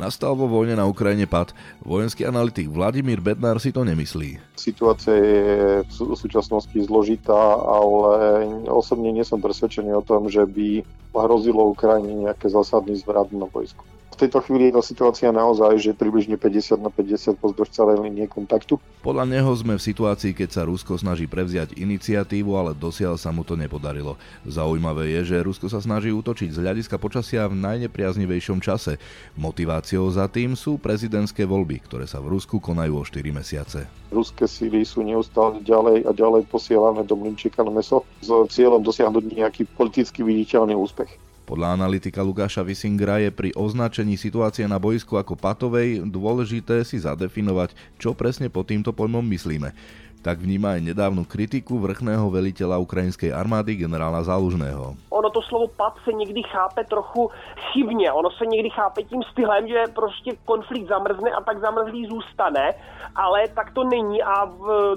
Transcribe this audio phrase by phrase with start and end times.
[0.00, 1.52] Nastal vo vojne na Ukrajine pad.
[1.84, 4.40] Vojenský analytik Vladimír Bednár si to nemyslí.
[4.56, 5.44] Situácia je
[5.84, 10.80] v súčasnosti zložitá, ale osobne nie som presvedčený o tom, že by
[11.12, 16.36] hrozilo Ukrajine nejaké zásadný zvrat na vojsku tejto chvíli je tá situácia naozaj, že približne
[16.36, 18.76] 50 na 50 pozdĺž celej linie kontaktu.
[19.00, 23.40] Podľa neho sme v situácii, keď sa Rusko snaží prevziať iniciatívu, ale dosiaľ sa mu
[23.48, 24.20] to nepodarilo.
[24.44, 29.00] Zaujímavé je, že Rusko sa snaží útočiť z hľadiska počasia v najnepriaznivejšom čase.
[29.40, 33.88] Motiváciou za tým sú prezidentské voľby, ktoré sa v Rusku konajú o 4 mesiace.
[34.12, 39.24] Ruské síly sú neustále ďalej a ďalej posielané do Mlinčíka na meso s cieľom dosiahnuť
[39.32, 41.29] nejaký politicky viditeľný úspech.
[41.50, 47.74] Podľa analytika Lukáša Visingra je pri označení situácie na boisku ako patovej dôležité si zadefinovať,
[47.98, 49.74] čo presne pod týmto pojmom myslíme.
[50.20, 54.92] Tak vníma aj nedávnu kritiku vrchného veliteľa ukrajinskej armády generála Zálužného.
[55.08, 57.30] Ono to slovo pad se někdy chápe trochu
[57.72, 58.12] chybně.
[58.12, 62.74] Ono se někdy chápe tím stylem, že prostě konflikt zamrzne a tak zamrzlý zůstane,
[63.16, 64.44] ale tak to není a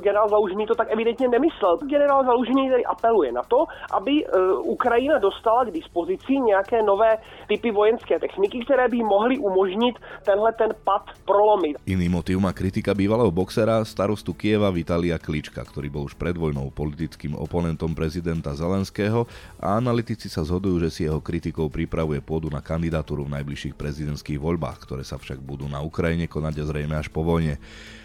[0.03, 1.77] generál Zalužný to tak evidentně nemyslel.
[1.87, 4.27] Generál Zalužný tady apeluje na to, aby e,
[4.59, 10.69] Ukrajina dostala k dispozici nějaké nové typy vojenské techniky, které by mohly umožnit tenhle ten
[10.83, 11.77] pad prolomit.
[11.85, 16.69] Iný motiv má kritika bývalého boxera starostu Kieva Vitalia Klička, ktorý bol už pred vojnou
[16.69, 19.25] politickým oponentom prezidenta Zelenského
[19.57, 24.39] a analytici sa zhodujú, že si jeho kritikou pripravuje pôdu na kandidatúru v najbližších prezidentských
[24.39, 27.57] voľbách, ktoré sa však budú na Ukrajine konať a zrejme až po vojne.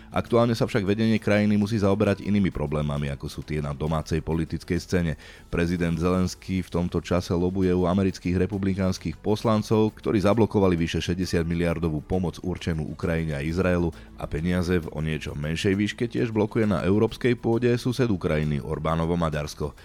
[0.08, 4.78] Aktuálne sa však vedenie krajiny musí zaoberať inými problémami, ako sú tie na domácej politickej
[4.80, 5.12] scéne.
[5.52, 12.00] Prezident Zelenský v tomto čase lobuje u amerických republikánskych poslancov, ktorí zablokovali vyše 60 miliardovú
[12.00, 16.80] pomoc určenú Ukrajine a Izraelu a peniaze v o niečo menšej výške tiež blokuje na
[16.88, 19.76] európskej pôde sused Ukrajiny Orbánovo Maďarsko.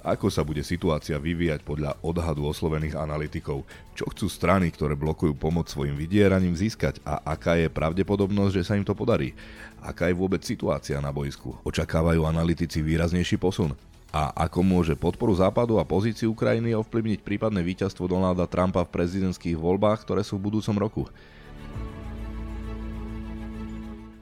[0.00, 3.68] Ako sa bude situácia vyvíjať podľa odhadu oslovených analytikov?
[3.92, 8.76] Čo chcú strany, ktoré blokujú pomoc svojim vydieraním získať a aká je pravdepodobnosť, že sa
[8.80, 9.36] im to podarí?
[9.84, 11.52] Aká je vôbec situácia na boisku?
[11.68, 13.76] Očakávajú analytici výraznejší posun?
[14.10, 19.54] A ako môže podporu Západu a pozíciu Ukrajiny ovplyvniť prípadné víťazstvo Donalda Trumpa v prezidentských
[19.54, 21.02] voľbách, ktoré sú v budúcom roku?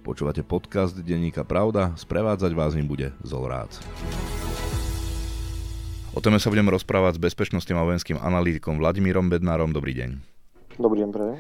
[0.02, 3.78] Počúvate podcast Denníka Pravda, sprevádzať vás im bude Zolrác.
[6.18, 9.70] O téme sa budeme rozprávať s bezpečnostným a vojenským analytikom Vladimírom Bednárom.
[9.70, 10.18] Dobrý deň.
[10.74, 11.38] Dobrý deň, prajem.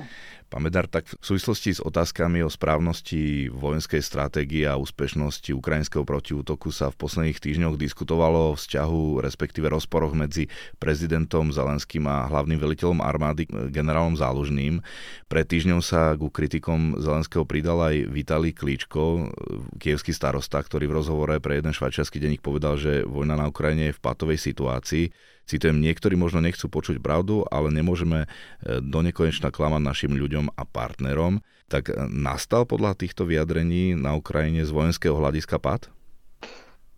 [0.48, 6.72] Pán Medar, tak v súvislosti s otázkami o správnosti vojenskej stratégie a úspešnosti ukrajinského protiútoku
[6.72, 10.48] sa v posledných týždňoch diskutovalo o vzťahu, respektíve rozporoch medzi
[10.80, 14.80] prezidentom Zelenským a hlavným veliteľom armády generálom Zálužným.
[15.28, 19.28] Pred týždňom sa ku kritikom Zelenského pridal aj Vitali Klíčko,
[19.76, 23.96] kievský starosta, ktorý v rozhovore pre jeden švajčiarsky denník povedal, že vojna na Ukrajine je
[23.96, 25.12] v patovej situácii.
[25.48, 30.62] Citujem, niektorí možno nechcú počuť pravdu, ale nemôžeme e, do nekonečna klamať našim ľuďom a
[30.68, 31.40] partnerom.
[31.72, 35.88] Tak e, nastal podľa týchto vyjadrení na Ukrajine z vojenského hľadiska pád?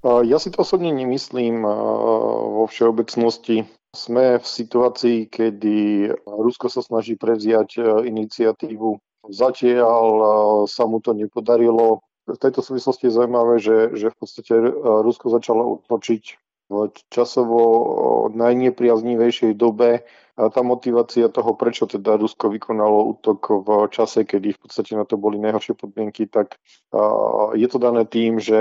[0.00, 3.68] Ja si to osobne nemyslím vo všeobecnosti.
[3.92, 8.98] Sme v situácii, kedy Rusko sa snaží prevziať e, iniciatívu.
[9.30, 10.06] Zatiaľ
[10.66, 12.02] sa mu to nepodarilo.
[12.26, 17.60] V tejto súvislosti je zaujímavé, že, že v podstate Rusko začalo útočiť v časovo
[18.30, 20.06] najnepriaznivejšej dobe.
[20.40, 25.04] A tá motivácia toho, prečo teda Rusko vykonalo útok v čase, kedy v podstate na
[25.04, 26.56] to boli najhoršie podmienky, tak
[27.52, 28.56] je to dané tým, že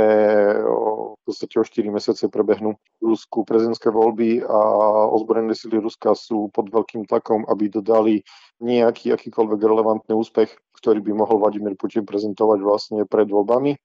[0.59, 4.59] v podstate o 4 mesiace prebehnú Rusku prezidentské voľby a
[5.07, 8.27] ozbrojené sily Ruska sú pod veľkým tlakom, aby dodali
[8.59, 10.51] nejaký akýkoľvek relevantný úspech,
[10.83, 13.79] ktorý by mohol Vladimír Putin prezentovať vlastne pred voľbami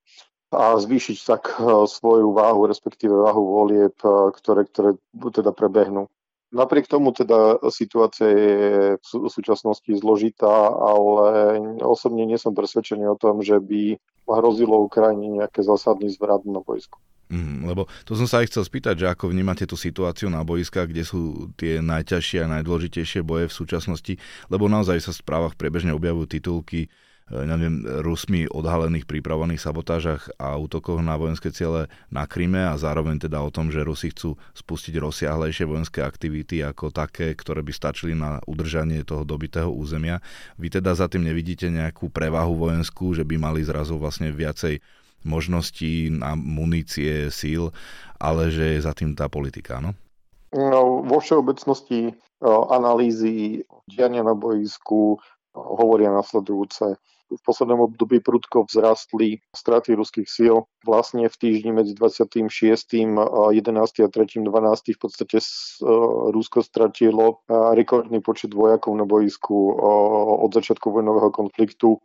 [0.54, 4.90] a zvýšiť tak e, svoju váhu, respektíve váhu volieb, e, ktoré, ktoré
[5.34, 6.08] teda prebehnú.
[6.54, 8.54] Napriek tomu teda situácia je
[9.02, 13.98] v súčasnosti zložitá, ale osobne nie som presvedčený o tom, že by
[14.30, 17.02] hrozilo Ukrajine nejaké zásadný zvrat na boisku.
[17.32, 20.92] Mm, lebo to som sa aj chcel spýtať, že ako vnímate tú situáciu na boiskách,
[20.92, 24.14] kde sú tie najťažšie a najdôležitejšie boje v súčasnosti,
[24.52, 26.92] lebo naozaj sa v správach priebežne objavujú titulky,
[27.32, 33.40] neviem, Rusmi odhalených pripravovaných sabotážach a útokoch na vojenské ciele na Kryme a zároveň teda
[33.40, 38.44] o tom, že Rusi chcú spustiť rozsiahlejšie vojenské aktivity ako také, ktoré by stačili na
[38.44, 40.20] udržanie toho dobitého územia.
[40.60, 44.84] Vy teda za tým nevidíte nejakú prevahu vojenskú, že by mali zrazu vlastne viacej
[45.24, 47.72] možností na munície, síl,
[48.20, 49.96] ale že je za tým tá politika, no?
[50.52, 52.12] No, vo všeobecnosti
[52.68, 55.16] analýzy diania na boisku,
[55.56, 57.00] hovoria nasledujúce.
[57.30, 60.68] V poslednom období prudko vzrastli straty ruských síl.
[60.84, 62.36] Vlastne v týždni medzi 26.
[62.44, 64.04] 11.
[64.04, 64.44] a 3.
[64.44, 64.94] 12.
[64.94, 65.38] v podstate
[66.30, 69.56] Rusko stratilo rekordný počet vojakov na boisku
[70.44, 71.98] od začiatku vojnového konfliktu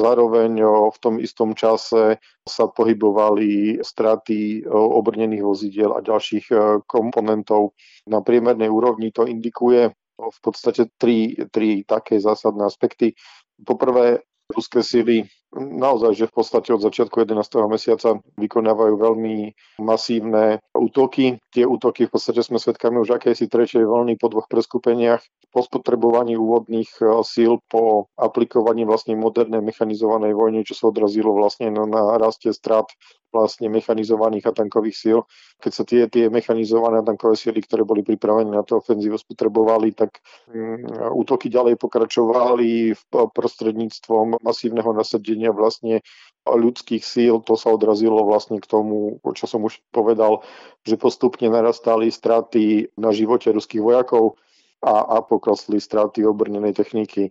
[0.00, 0.56] Zároveň
[0.88, 2.16] v tom istom čase
[2.48, 6.48] sa pohybovali straty obrnených vozidiel a ďalších
[6.88, 7.76] komponentov.
[8.08, 13.12] Na priemernej úrovni to indikuje v podstate tri, tri také zásadné aspekty.
[13.60, 17.42] Poprvé, ruské síly naozaj, že v podstate od začiatku 11.
[17.66, 19.34] mesiaca vykonávajú veľmi
[19.82, 21.42] masívne útoky.
[21.50, 25.22] Tie útoky v podstate sme svedkami už akejsi tretej vlny po dvoch preskupeniach.
[25.50, 31.74] Po spotrebovaní úvodných e, síl, po aplikovaní vlastne modernej mechanizovanej vojny, čo sa odrazilo vlastne
[31.74, 32.86] na, na raste strát
[33.30, 35.18] vlastne mechanizovaných a tankových síl.
[35.62, 39.94] Keď sa tie, tie mechanizované a tankové síly, ktoré boli pripravené na to ofenzívu, spotrebovali,
[39.94, 40.18] tak
[40.50, 46.02] mm, útoky ďalej pokračovali v prostredníctvom masívneho nasadenia vlastne
[46.48, 50.40] ľudských síl, to sa odrazilo vlastne k tomu, čo som už povedal,
[50.82, 54.40] že postupne narastali straty na živote ruských vojakov
[54.80, 57.30] a, a poklesli straty obrnenej techniky.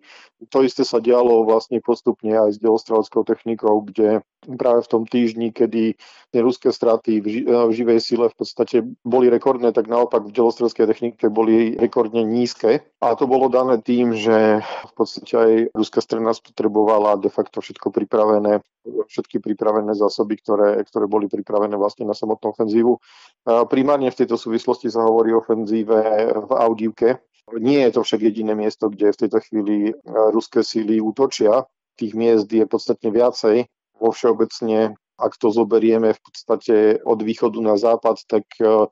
[0.54, 4.22] To isté sa dialo vlastne postupne aj s delostreleckou technikou, kde
[4.56, 5.98] práve v tom týždni, kedy
[6.38, 10.86] ruské straty v, ži- v živej sile v podstate boli rekordné, tak naopak v delostrelskej
[10.86, 12.86] technike boli rekordne nízke.
[13.01, 17.90] A to bolo dané tým, že v podstate aj ruská strana spotrebovala de facto všetko
[17.90, 18.62] pripravené,
[19.07, 22.97] všetky pripravené zásoby, ktoré, ktoré boli pripravené vlastne na samotnú ofenzívu.
[23.71, 25.97] Primárne v tejto súvislosti sa hovorí o ofenzíve
[26.33, 27.24] v Audivke,
[27.57, 29.94] nie je to však jediné miesto, kde v tejto chvíli e,
[30.30, 31.65] ruské síly útočia.
[31.97, 33.65] Tých miest je podstatne viacej.
[33.97, 38.88] Vo všeobecne, ak to zoberieme v podstate od východu na západ, tak e,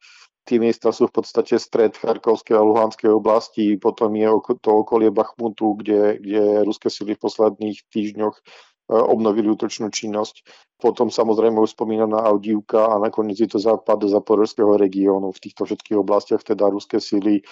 [0.49, 4.27] tie miesta sú v podstate stred Charkovskej a Luhanskej oblasti, potom je
[4.63, 10.47] to okolie Bachmutu, kde, kde ruské síly v posledných týždňoch E, obnovili útočnú činnosť.
[10.77, 15.33] Potom samozrejme už spomínaná Audívka a nakoniec je to západ zapororského regiónu.
[15.33, 17.43] V týchto všetkých oblastiach teda ruské síly e,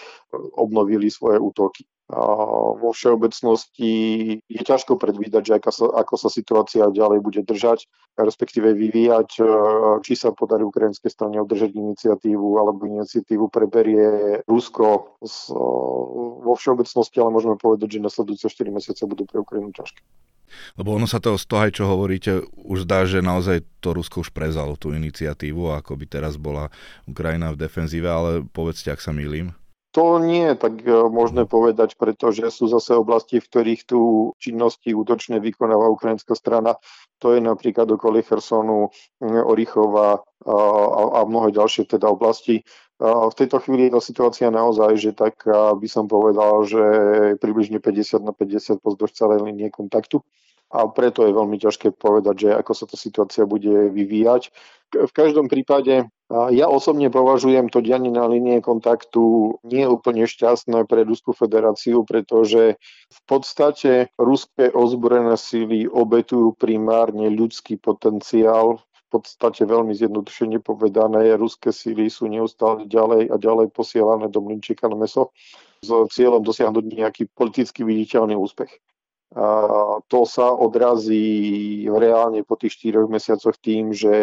[0.55, 1.83] obnovili svoje útoky.
[2.05, 2.21] A
[2.77, 3.93] vo všeobecnosti
[4.37, 9.43] je ťažko predvídať, že ako sa, ako sa situácia ďalej bude držať, respektíve vyvíjať, e,
[10.05, 15.17] či sa podarí ukrajinskej strane udržať iniciatívu, alebo iniciatívu preberie Rusko.
[16.45, 19.99] Vo všeobecnosti ale môžeme povedať, že nasledujúce 4 mesiace budú pre Ukrajinu ťažké.
[20.75, 24.25] Lebo ono sa to z toho aj čo hovoríte, už zdá, že naozaj to Rusko
[24.25, 26.73] už prezalo tú iniciatívu, ako by teraz bola
[27.05, 29.53] Ukrajina v defenzíve, ale povedzte, ak sa milím.
[29.95, 33.99] To nie je tak e, možné povedať, pretože sú zase oblasti, v ktorých tu
[34.43, 36.75] činnosti útočne vykonáva ukrajinská strana.
[37.23, 38.91] To je napríklad okolie Chersonu,
[39.23, 40.57] Orichova a,
[41.15, 42.59] a mnohé ďalšie teda oblasti.
[42.99, 46.83] V tejto chvíli je tá situácia naozaj, že tak by som povedal, že
[47.39, 50.19] približne 50 na 50 pozdĺž celej linie kontaktu
[50.73, 54.49] a preto je veľmi ťažké povedať, že ako sa tá situácia bude vyvíjať.
[54.95, 61.05] V každom prípade ja osobne považujem to dianie na linie kontaktu nie úplne šťastné pre
[61.05, 68.81] Ruskú federáciu, pretože v podstate ruské ozbrojené síly obetujú primárne ľudský potenciál
[69.15, 74.99] podstate veľmi zjednodušene povedané, ruské síly sú neustále ďalej a ďalej posielané do Mlinčíka na
[74.99, 75.31] meso
[75.79, 78.75] s cieľom dosiahnuť nejaký politicky viditeľný úspech.
[79.33, 79.47] A
[80.05, 84.13] to sa odrazí reálne po tých štyroch mesiacoch tým, že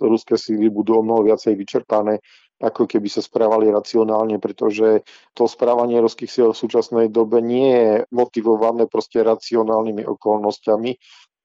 [0.00, 2.18] ruské síly budú o mnoho viacej vyčerpané,
[2.58, 7.92] ako keby sa správali racionálne, pretože to správanie ruských síl v súčasnej dobe nie je
[8.10, 10.90] motivované proste racionálnymi okolnostiami,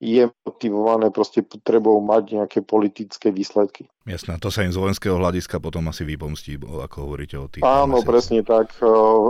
[0.03, 3.87] je motivované proste potrebou mať nejaké politické výsledky.
[4.03, 7.63] Jasné, to sa im z vojenského hľadiska potom asi vypomstí, ako hovoríte o tých.
[7.63, 8.11] Áno, mesiac.
[8.11, 8.75] presne tak.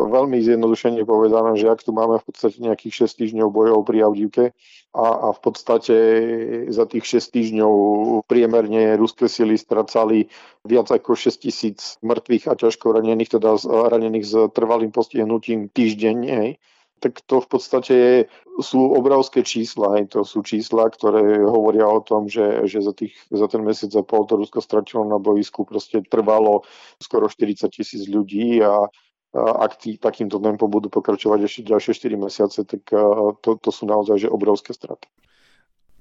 [0.10, 4.46] Veľmi zjednodušene povedané, že ak tu máme v podstate nejakých 6 týždňov bojov pri Avdivke
[4.98, 5.96] a, a v podstate
[6.74, 7.74] za tých 6 týždňov
[8.26, 10.26] priemerne ruské sily stracali
[10.66, 16.58] viac ako 6 tisíc mŕtvych a ťažko ranených, teda ranených s trvalým postihnutím týždenne,
[17.04, 17.98] tak to v podstate
[18.64, 20.00] sú obrovské čísla.
[20.00, 20.16] Hej.
[20.16, 24.08] To sú čísla, ktoré hovoria o tom, že, že za, tých, za ten mesiac a
[24.08, 26.64] pol to Rusko stratilo na boisku proste trvalo
[27.04, 28.88] skoro 40 tisíc ľudí a
[29.36, 32.86] ak tí, takýmto tempom budú pokračovať ešte ďalšie 4 mesiace, tak
[33.42, 35.10] to, to sú naozaj že obrovské straty.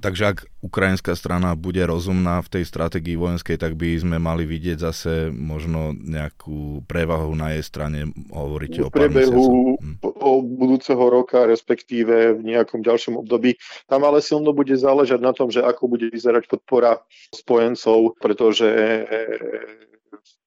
[0.03, 4.79] Takže ak ukrajinská strana bude rozumná v tej stratégii vojenskej, tak by sme mali vidieť
[4.83, 10.03] zase možno nejakú prevahu na jej strane, hovoríte o priebehu hm.
[10.03, 13.55] o budúceho roka, respektíve v nejakom ďalšom období.
[13.87, 16.99] Tam ale silno bude záležať na tom, že ako bude vyzerať podpora
[17.31, 19.03] spojencov, pretože e,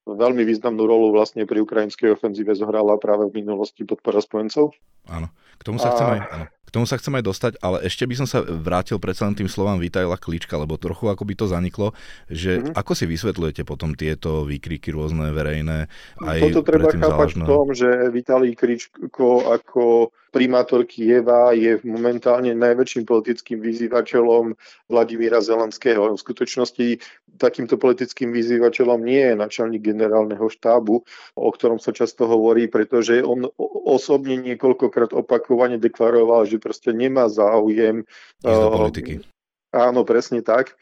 [0.04, 4.76] veľmi významnú rolu vlastne pri ukrajinskej ofenzíve zohrala práve v minulosti podpora spojencov.
[5.08, 6.20] Áno, k tomu sa chcem aj...
[6.28, 9.38] Áno K tomu sa chcem aj dostať, ale ešte by som sa vrátil predsa len
[9.38, 11.94] tým slovám Vitajla Klička, lebo trochu ako by to zaniklo,
[12.26, 12.74] že mm-hmm.
[12.74, 15.86] ako si vysvetľujete potom tieto výkriky rôzne verejné?
[16.26, 17.42] Aj Toto treba chápať závažné...
[17.42, 24.52] v tom, že Vitalij Kličko ako primátor Kieva je momentálne najväčším politickým vyzývateľom
[24.92, 26.12] Vladimíra Zelenského.
[26.12, 27.00] V skutočnosti
[27.40, 31.04] takýmto politickým vyzývateľom nie je načelník generálneho štábu,
[31.36, 33.48] o ktorom sa často hovorí, pretože on
[33.86, 38.04] osobne niekoľkokrát opakovane deklaroval, že proste nemá záujem.
[38.42, 39.14] do politiky.
[39.74, 40.76] Áno, presne tak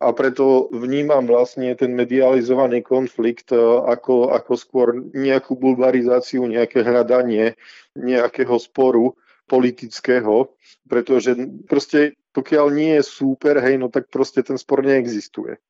[0.00, 7.52] a preto vnímam vlastne ten medializovaný konflikt e, ako, ako skôr nejakú bulvarizáciu, nejaké hľadanie
[7.92, 9.12] nejakého sporu
[9.44, 10.56] politického,
[10.88, 11.36] pretože
[11.68, 15.60] proste pokiaľ nie je súper, hej, no tak proste ten spor neexistuje.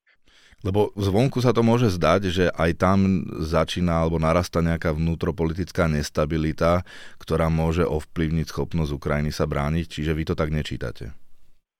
[0.60, 6.84] Lebo zvonku sa to môže zdať, že aj tam začína alebo narasta nejaká vnútropolitická nestabilita,
[7.16, 11.16] ktorá môže ovplyvniť schopnosť Ukrajiny sa brániť, čiže vy to tak nečítate.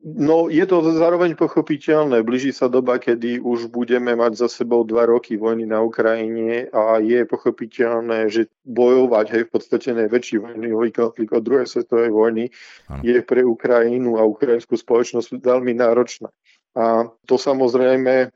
[0.00, 2.25] No je to zároveň pochopiteľné.
[2.25, 7.04] Blíži sa doba, kedy už budeme mať za sebou dva roky vojny na Ukrajine a
[7.04, 12.49] je pochopiteľné, že bojovať, hej, v podstate najväčší vojnový konflikt od druhej svetovej vojny
[12.88, 13.04] ano.
[13.04, 16.32] je pre Ukrajinu a ukrajinskú spoločnosť veľmi náročná.
[16.78, 18.28] A to samozrejme e,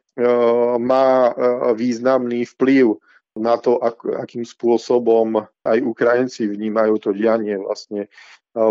[0.82, 1.32] má e,
[1.78, 2.98] významný vplyv
[3.38, 3.78] na to,
[4.18, 8.08] akým spôsobom aj Ukrajinci vnímajú to dianie vlastne e,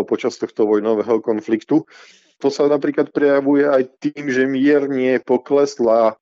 [0.04, 1.88] počas tohto vojnového konfliktu.
[2.42, 6.18] To sa napríklad prejavuje aj tým, že mierne poklesla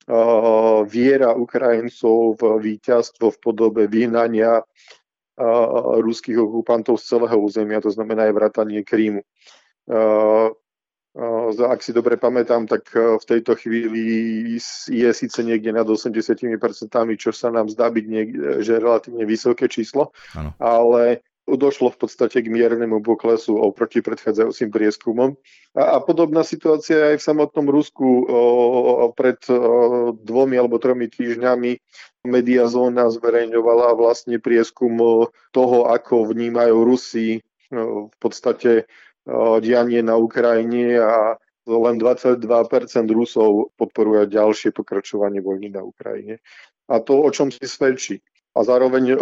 [0.87, 4.63] viera Ukrajincov v víťazstvo v podobe vyhnania
[5.99, 9.25] ruských okupantov z celého územia, to znamená aj vrátanie Krímu.
[11.69, 14.01] Ak si dobre pamätám, tak v tejto chvíli
[14.89, 16.57] je síce niekde nad 80%,
[17.21, 20.57] čo sa nám zdá byť niekde, že relatívne vysoké číslo, ano.
[20.57, 25.35] ale došlo v podstate k miernemu poklesu oproti predchádzajúcim prieskumom.
[25.75, 28.41] A, a podobná situácia aj v samotnom Rusku o,
[29.05, 31.77] o, pred o, dvomi alebo tromi týždňami
[32.25, 37.43] Mediazóna zverejňovala vlastne prieskum toho, ako vnímajú Rusi
[37.73, 38.87] v podstate
[39.63, 42.43] dianie na Ukrajine a len 22%
[43.15, 46.43] Rusov podporuje ďalšie pokračovanie vojny na Ukrajine.
[46.91, 48.19] A to o čom si svedčí?
[48.53, 49.17] A zároveň,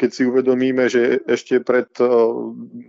[0.00, 1.92] keď si uvedomíme, že ešte pred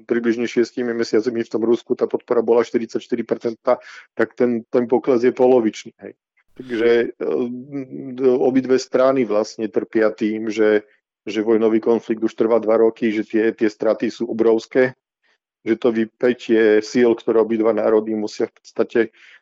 [0.07, 3.59] približne 6 mesiacmi v tom Rusku tá podpora bola 44%,
[4.15, 5.91] tak ten, ten pokles je polovičný.
[5.99, 6.13] Hej.
[6.55, 6.89] Takže
[8.23, 10.87] obidve strany vlastne trpia tým, že,
[11.27, 14.95] že vojnový konflikt už trvá dva roky, že tie, tie straty sú obrovské,
[15.63, 18.99] že to vypetie síl, ktoré obidva národy musia v podstate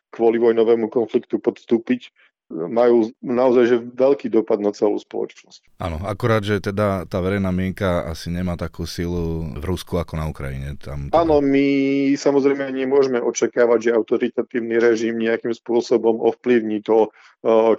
[0.08, 2.14] kvôli vojnovému konfliktu podstúpiť,
[2.52, 5.80] majú naozaj že veľký dopad na celú spoločnosť.
[5.80, 10.28] Áno, akorát, že teda tá verejná mienka asi nemá takú silu v Rusku ako na
[10.28, 10.76] Ukrajine.
[10.76, 11.16] Tam teda...
[11.16, 11.64] Áno, my
[12.12, 17.08] samozrejme nemôžeme očakávať, že autoritatívny režim nejakým spôsobom ovplyvní to,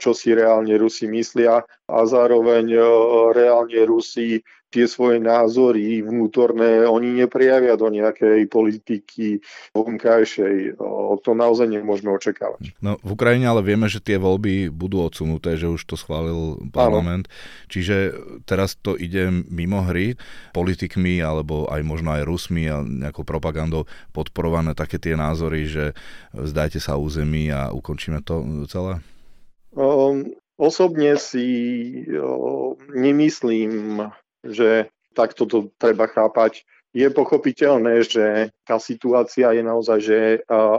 [0.02, 2.74] čo si reálne Rusi myslia a zároveň
[3.38, 4.42] reálne Rusi
[4.74, 9.38] tie svoje názory vnútorné oni neprejavia do nejakej politiky
[9.77, 10.82] vonkajšej.
[11.22, 12.74] To naozaj nemôžeme očakávať.
[12.82, 17.30] No, v Ukrajine ale vieme, že tie voľby budú odsunuté, že už to schválil parlament.
[17.30, 17.70] Áno.
[17.70, 17.96] Čiže
[18.50, 20.18] teraz to ide mimo hry
[20.58, 25.94] politikmi alebo aj možno aj Rusmi a nejakou propagandou podporované také tie názory, že
[26.34, 28.98] zdajte sa území a ukončíme to celé?
[29.74, 31.46] Um, osobne si
[32.13, 34.01] um, nemyslím,
[34.44, 36.68] že takto to treba chápať.
[36.94, 40.18] Je pochopiteľné, že tá situácia je naozaj že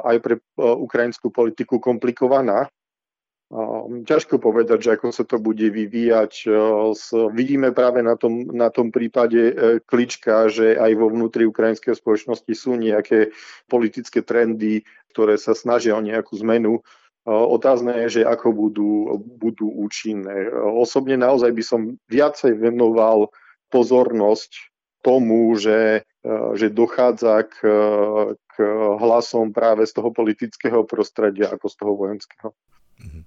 [0.07, 2.71] aj pre ukrajinskú politiku komplikovaná.
[4.07, 6.51] Ťažko povedať, že ako sa to bude vyvíjať.
[7.35, 9.55] Vidíme práve na tom, na tom prípade e,
[9.85, 13.31] klička, že aj vo vnútri ukrajinskej spoločnosti sú nejaké
[13.71, 14.83] politické trendy,
[15.15, 16.83] ktoré sa snažia o nejakú zmenu.
[17.25, 18.91] Otázne je, že ako budú,
[19.39, 20.51] budú účinné.
[20.59, 21.81] Osobne naozaj by som
[22.11, 23.31] viacej venoval
[23.75, 24.71] pozornosť
[25.03, 27.55] tomu, že, e, že dochádza k,
[28.39, 28.55] k
[29.03, 32.49] hlasom práve z toho politického prostredia ako z toho vojenského.
[32.95, 33.21] Mhm.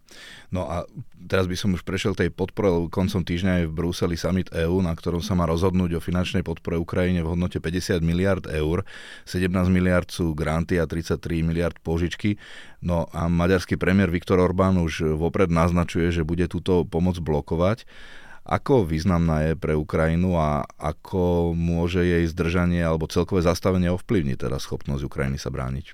[0.56, 0.88] No a
[1.28, 4.80] teraz by som už prešiel tej podpore, lebo koncom týždňa je v Bruseli summit EÚ,
[4.80, 8.88] na ktorom sa má rozhodnúť o finančnej podpore Ukrajine v hodnote 50 miliard eur,
[9.28, 12.40] 17 miliard sú granty a 33 miliard požičky.
[12.80, 17.84] No a maďarský premiér Viktor Orbán už vopred naznačuje, že bude túto pomoc blokovať.
[18.48, 24.56] Ako významná je pre Ukrajinu a ako môže jej zdržanie alebo celkové zastavenie ovplyvniť teda
[24.56, 25.94] schopnosť Ukrajiny sa brániť?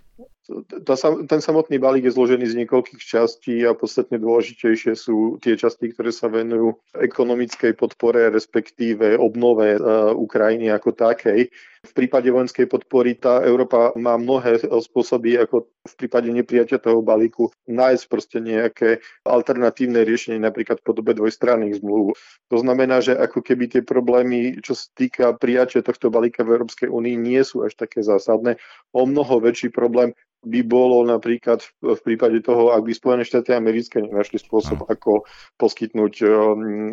[1.27, 6.11] ten samotný balík je zložený z niekoľkých častí a podstatne dôležitejšie sú tie časti, ktoré
[6.11, 9.79] sa venujú ekonomickej podpore, respektíve obnove
[10.19, 11.47] Ukrajiny ako takej.
[11.83, 17.51] V prípade vojenskej podpory tá Európa má mnohé spôsoby, ako v prípade neprijatia toho balíku
[17.67, 22.15] nájsť proste nejaké alternatívne riešenie, napríklad v podobe dvojstranných zmluv.
[22.47, 26.87] To znamená, že ako keby tie problémy, čo sa týka prijatia tohto balíka v Európskej
[26.87, 28.55] únii, nie sú až také zásadné.
[28.95, 34.03] O mnoho väčší problém by bolo napríklad v prípade toho, ak by Spojené štáty americké
[34.03, 35.23] nenašli spôsob, ako
[35.55, 36.29] poskytnúť um,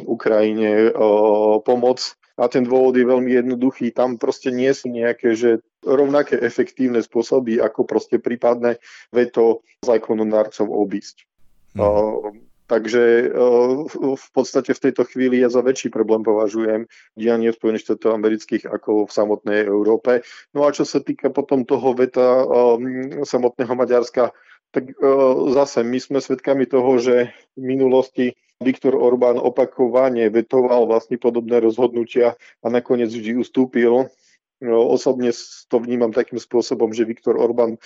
[0.07, 3.93] Ukrajine uh, pomoc a ten dôvod je veľmi jednoduchý.
[3.93, 8.81] Tam proste nie sú nejaké, že rovnaké efektívne spôsoby, ako proste prípadné
[9.13, 11.29] veto zákonodárcov obísť.
[11.77, 11.81] Mm.
[11.85, 12.33] Uh,
[12.65, 13.85] takže uh,
[14.17, 19.05] v podstate v tejto chvíli ja za väčší problém považujem dianie Spojených štátov amerických ako
[19.05, 20.25] v samotnej Európe.
[20.57, 24.33] No a čo sa týka potom toho veta um, samotného Maďarska,
[24.71, 28.27] tak uh, zase my sme svedkami toho, že v minulosti
[28.61, 34.13] Viktor Orbán opakovane vetoval vlastne podobné rozhodnutia a nakoniec vždy ustúpil.
[34.61, 35.33] No, osobne
[35.73, 37.81] to vnímam takým spôsobom, že Viktor Orbán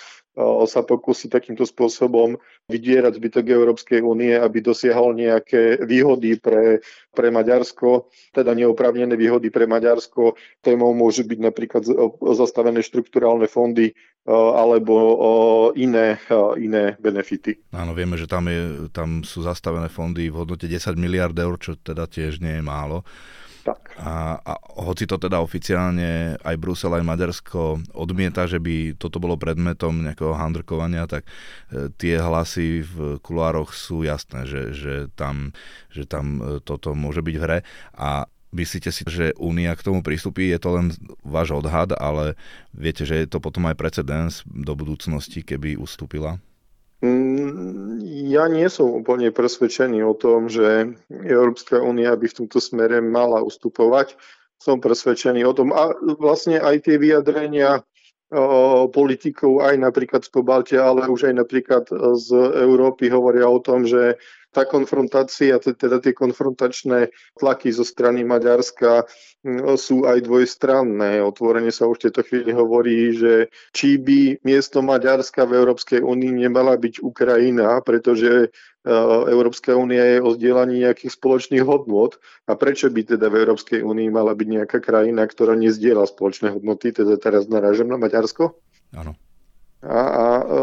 [0.66, 2.34] sa pokusí takýmto spôsobom
[2.66, 6.82] vydierať zbytok Európskej únie, aby dosiahol nejaké výhody pre,
[7.14, 10.34] pre Maďarsko, teda neoprávnené výhody pre Maďarsko.
[10.58, 11.86] Témou môžu byť napríklad
[12.34, 13.94] zastavené štrukturálne fondy
[14.26, 16.18] alebo iné,
[16.58, 17.70] iné benefity.
[17.70, 21.78] Áno, vieme, že tam, je, tam sú zastavené fondy v hodnote 10 miliard eur, čo
[21.78, 23.06] teda tiež nie je málo.
[23.64, 23.96] Tak.
[23.96, 24.52] A, a
[24.84, 30.36] hoci to teda oficiálne aj Brusel, aj Maďarsko odmieta, že by toto bolo predmetom nejakého
[30.36, 31.24] handrkovania, tak
[31.72, 35.56] e, tie hlasy v kulároch sú jasné, že, že, tam,
[35.88, 37.58] že tam e, toto môže byť v hre.
[37.96, 40.52] A myslíte si, že Únia k tomu prístupí?
[40.52, 40.92] Je to len
[41.24, 42.36] váš odhad, ale
[42.76, 46.36] viete, že je to potom aj precedens do budúcnosti, keby ustúpila?
[47.04, 48.00] Mm,
[48.32, 53.44] ja nie som úplne presvedčený o tom, že Európska únia by v tomto smere mala
[53.44, 54.16] ustupovať.
[54.56, 55.76] Som presvedčený o tom.
[55.76, 57.84] A vlastne aj tie vyjadrenia
[58.90, 61.84] politikov aj napríklad z Pobaltia, ale už aj napríklad
[62.16, 62.28] z
[62.64, 64.16] Európy hovoria o tom, že
[64.54, 69.02] tá konfrontácia, teda tie konfrontačné tlaky zo strany Maďarska
[69.42, 71.18] mm, sú aj dvojstranné.
[71.26, 76.46] Otvorene sa už v tejto chvíli hovorí, že či by miesto Maďarska v Európskej únii
[76.46, 78.48] nemala byť Ukrajina, pretože e,
[79.34, 84.08] Európska únia je o zdieľaní nejakých spoločných hodnot a prečo by teda v Európskej únii
[84.14, 88.54] mala byť nejaká krajina, ktorá nezdieľa spoločné hodnoty, teda teraz narážem na Maďarsko?
[88.94, 89.18] Áno.
[89.84, 90.60] A, a o,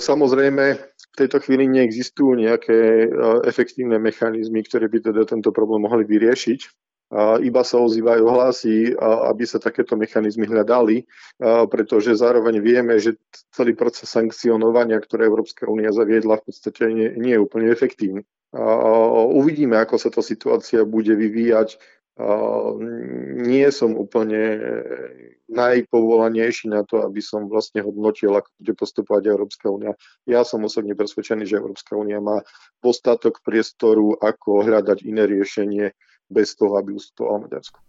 [0.00, 6.08] samozrejme, v tejto chvíli neexistujú nejaké o, efektívne mechanizmy, ktoré by teda tento problém mohli
[6.08, 6.60] vyriešiť.
[7.14, 11.06] A iba sa ozývajú hlasy, aby sa takéto mechanizmy hľadali,
[11.70, 13.14] pretože zároveň vieme, že
[13.54, 18.26] celý proces sankcionovania, ktoré Európska únia zaviedla, v podstate nie, nie je úplne efektívny.
[19.30, 21.78] Uvidíme, ako sa tá situácia bude vyvíjať
[23.42, 24.62] nie som úplne
[25.50, 29.98] najpovolanejší na to, aby som vlastne hodnotil, ako bude postupovať Európska únia.
[30.22, 32.46] Ja som osobne presvedčený, že Európska únia má
[32.78, 35.90] postatok priestoru, ako hľadať iné riešenie
[36.30, 37.82] bez toho, aby ustupoval Maďarsku.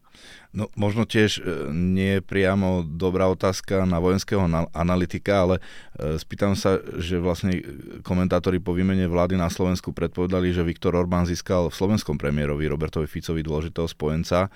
[0.56, 4.40] No možno tiež e, nie je priamo dobrá otázka na vojenského
[4.72, 7.60] analytika, ale e, spýtam sa, že vlastne
[8.08, 13.04] komentátori po výmene vlády na Slovensku predpovedali, že Viktor Orbán získal v slovenskom premiérovi Robertovi
[13.04, 14.48] Ficovi dôležitého spojenca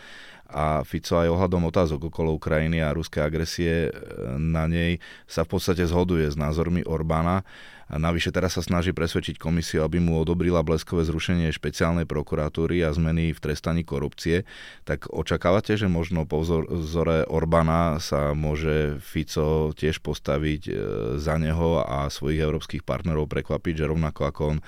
[0.50, 3.92] a Fico aj ohľadom otázok okolo Ukrajiny a ruskej agresie e,
[4.38, 4.98] na nej
[5.30, 7.46] sa v podstate zhoduje s názormi Orbána.
[7.90, 12.94] A navyše teraz sa snaží presvedčiť komisiu, aby mu odobrila bleskové zrušenie špeciálnej prokuratúry a
[12.94, 14.46] zmeny v trestaní korupcie.
[14.86, 20.72] Tak očakávate, že možno po vzore Orbána sa môže Fico tiež postaviť e,
[21.18, 24.64] za neho a svojich európskych partnerov prekvapiť, že rovnako ako on e,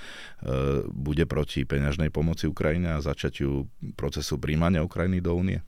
[0.89, 5.61] bude proti peňažnej pomoci Ukrajine a začatiu procesu príjmania Ukrajiny do únie?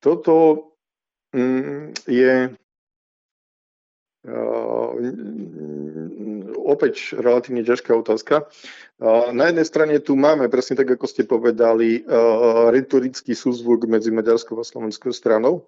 [0.00, 0.34] Toto
[1.36, 2.50] mm, je
[6.60, 8.44] opäť relatívne ťažká otázka.
[9.32, 12.04] Na jednej strane tu máme, presne tak ako ste povedali,
[12.68, 15.64] retorický súzvuk medzi Maďarskou a Slovenskou stranou.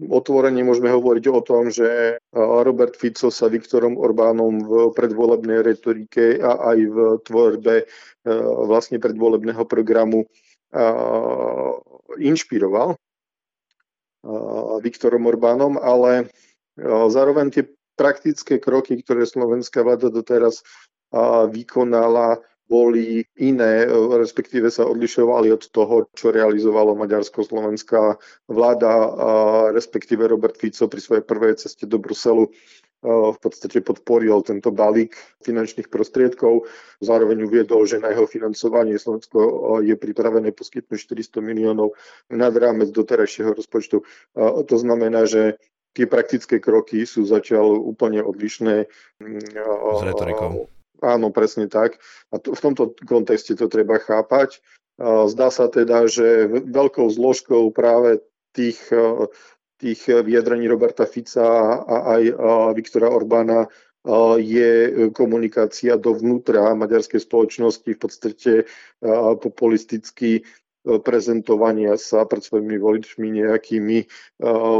[0.00, 6.72] Otvorene môžeme hovoriť o tom, že Robert Fico sa Viktorom Orbánom v predvolebnej retorike a
[6.72, 6.96] aj v
[7.28, 7.74] tvorbe
[8.66, 10.24] vlastne predvolebného programu
[12.16, 12.96] inšpiroval
[14.82, 16.30] Viktorom Orbánom, ale
[17.10, 17.64] zároveň tie
[17.98, 20.62] praktické kroky, ktoré slovenská vláda doteraz
[21.50, 22.40] vykonala,
[22.72, 23.84] boli iné,
[24.16, 28.16] respektíve sa odlišovali od toho, čo realizovalo maďarsko-slovenská
[28.48, 28.92] vláda,
[29.76, 32.48] respektíve Robert Fico pri svojej prvej ceste do Bruselu
[33.02, 36.70] v podstate podporil tento balík finančných prostriedkov.
[37.02, 39.38] Zároveň uviedol, že na jeho financovanie Slovensko
[39.82, 41.98] je pripravené poskytnúť 400 miliónov
[42.30, 44.06] nad rámec doterajšieho rozpočtu.
[44.38, 45.58] To znamená, že
[45.98, 48.86] tie praktické kroky sú zatiaľ úplne odlišné.
[49.18, 50.70] S retorikou.
[51.02, 51.98] Áno, presne tak.
[52.30, 54.62] A to, v tomto kontexte to treba chápať.
[55.02, 58.22] Zdá sa teda, že veľkou zložkou práve
[58.54, 58.78] tých
[59.82, 61.42] tých vyjadrení Roberta Fica
[61.82, 62.22] a aj
[62.78, 63.66] Viktora Orbána
[64.38, 64.70] je
[65.10, 68.52] komunikácia dovnútra maďarskej spoločnosti, v podstate
[69.42, 70.46] populisticky
[70.82, 73.98] prezentovania sa pred svojimi voličmi nejakými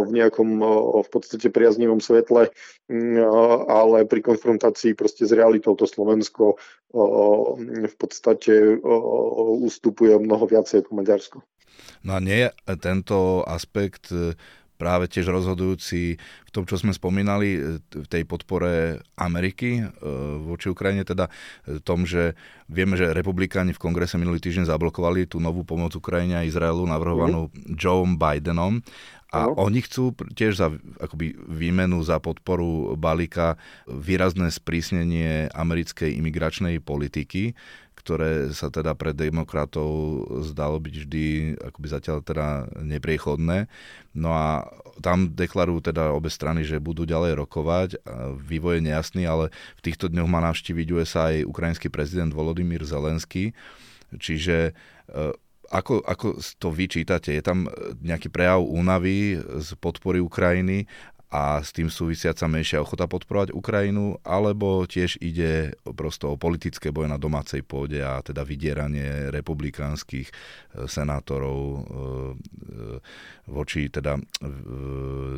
[0.03, 0.49] v nejakom
[1.07, 2.51] v podstate priaznivom svetle,
[3.71, 6.59] ale pri konfrontácii proste s realitou to Slovensko
[7.87, 8.83] v podstate
[9.63, 11.39] ustupuje mnoho viacej ako Maďarsko.
[12.03, 12.51] No a nie
[12.83, 14.11] tento aspekt
[14.83, 19.85] práve tiež rozhodujúci v tom, čo sme spomínali, e, v tej podpore Ameriky e,
[20.43, 21.31] voči Ukrajine, teda
[21.71, 22.35] e, tom, že
[22.67, 27.47] vieme, že republikáni v kongrese minulý týždeň zablokovali tú novú pomoc Ukrajine a Izraelu navrhovanú
[27.55, 27.79] mm.
[27.79, 28.83] Joe Bidenom
[29.33, 29.57] a no.
[29.65, 30.69] oni chcú tiež za
[31.01, 33.57] akoby výmenu za podporu balíka
[33.89, 37.57] výrazné sprísnenie americkej imigračnej politiky,
[38.03, 39.89] ktoré sa teda pre demokratov
[40.43, 41.25] zdalo byť vždy
[41.71, 43.71] akoby zatiaľ teda nepriechodné.
[44.13, 44.67] No a
[44.99, 47.89] tam deklarujú teda obe strany, že budú ďalej rokovať.
[48.43, 53.55] Vývoj je nejasný, ale v týchto dňoch má navštíviť USA aj ukrajinský prezident Volodymyr Zelenský.
[54.13, 54.75] Čiže
[55.09, 55.33] e,
[55.73, 56.27] ako, ako
[56.61, 57.33] to vyčítate?
[57.33, 57.65] Je tam
[58.05, 60.85] nejaký prejav únavy z podpory Ukrajiny
[61.33, 67.09] a s tým súvisiaca menšia ochota podporovať Ukrajinu, alebo tiež ide prosto o politické boje
[67.09, 70.33] na domácej pôde a teda vydieranie republikánskych e,
[70.85, 71.81] senátorov e, e,
[73.49, 74.21] voči teda,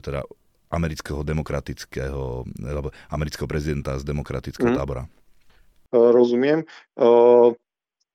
[0.03, 0.27] teda
[0.75, 4.77] amerického demokratického, alebo amerického prezidenta z demokratického mm.
[4.77, 5.07] tábora.
[5.95, 6.67] Rozumiem.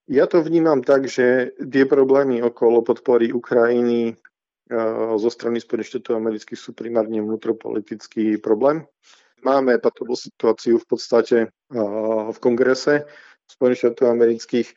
[0.09, 4.19] Ja to vnímam tak, že tie problémy okolo podpory Ukrajiny
[5.17, 8.85] zo strany Spojených štátov amerických sú primárne vnútropolitický problém.
[9.41, 11.37] Máme patovú situáciu v podstate
[12.29, 13.09] v kongrese
[13.49, 14.69] Spojených štátov amerických.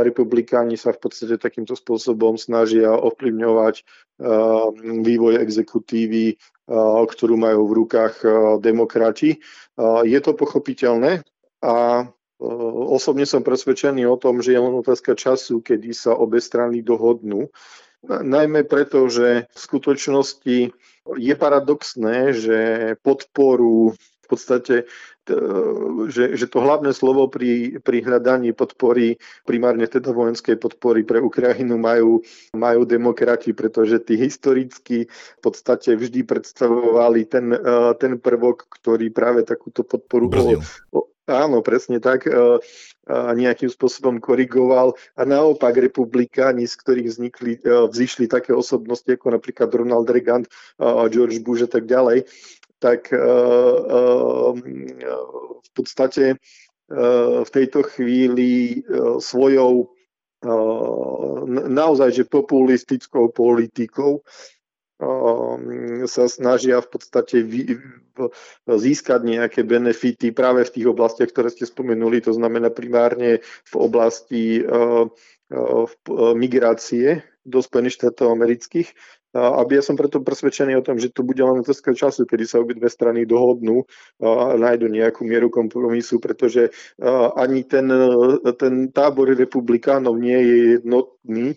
[0.00, 3.84] Republikáni sa v podstate takýmto spôsobom snažia ovplyvňovať
[5.04, 6.40] vývoj exekutívy,
[7.04, 8.14] ktorú majú v rukách
[8.64, 9.36] demokrati.
[10.08, 11.20] Je to pochopiteľné
[11.60, 12.08] a
[12.90, 17.52] Osobne som presvedčený o tom, že je len otázka času, kedy sa obe strany dohodnú.
[18.08, 20.56] Najmä preto, že v skutočnosti
[21.20, 22.58] je paradoxné, že
[23.04, 24.86] podporu v podstate,
[26.06, 31.76] že, že to hlavné slovo pri, pri hľadaní podpory, primárne teda vojenskej podpory pre Ukrajinu
[31.76, 32.22] majú,
[32.54, 37.52] majú demokrati, pretože tí historicky v podstate vždy predstavovali ten,
[37.98, 40.30] ten prvok, ktorý práve takúto podporu
[41.30, 42.26] Áno, presne tak.
[42.26, 42.58] E,
[43.10, 44.98] nejakým spôsobom korigoval.
[45.14, 50.44] A naopak republikáni, z ktorých vznikli, e, vzýšli také osobnosti ako napríklad Ronald Reagan,
[51.08, 52.26] George Bush a tak ďalej,
[52.82, 53.18] tak e,
[55.60, 56.36] v podstate
[56.90, 58.82] v tejto chvíli
[59.22, 59.94] svojou
[61.70, 64.26] naozaj že populistickou politikou
[66.04, 67.36] sa snažia v podstate
[68.68, 74.60] získať nejaké benefity práve v tých oblastiach, ktoré ste spomenuli, to znamená primárne v oblasti
[74.60, 75.08] ehm,
[75.48, 75.88] ehm,
[76.36, 78.92] migrácie do Spojených štátov amerických.
[79.30, 82.58] Aby ja som preto presvedčený o tom, že to bude len otázka času, kedy sa
[82.58, 83.86] obidve strany dohodnú
[84.18, 86.74] a nájdu nejakú mieru kompromisu, pretože
[87.38, 87.86] ani ten,
[88.58, 91.54] ten tábor republikánov nie je jednotný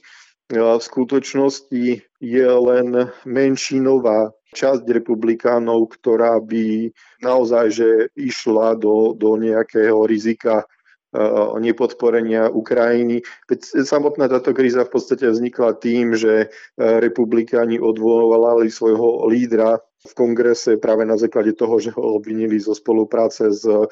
[0.54, 1.84] v skutočnosti
[2.24, 11.58] je len menšinová časť republikánov, ktorá by naozaj že išla do, do nejakého rizika uh,
[11.60, 13.28] nepodporenia Ukrajiny.
[13.52, 20.12] Veď samotná táto kríza v podstate vznikla tým, že uh, republikáni odvolali svojho lídra v
[20.16, 23.84] kongrese práve na základe toho, že ho obvinili zo spolupráce s uh,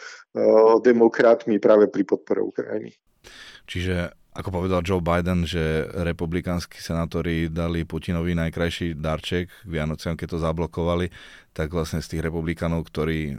[0.79, 2.95] demokratmi práve pri podpore Ukrajiny.
[3.67, 10.27] Čiže ako povedal Joe Biden, že republikánsky senátori dali Putinovi najkrajší darček k Vianociam, keď
[10.35, 11.11] to zablokovali,
[11.51, 13.35] tak vlastne z tých republikánov, ktorí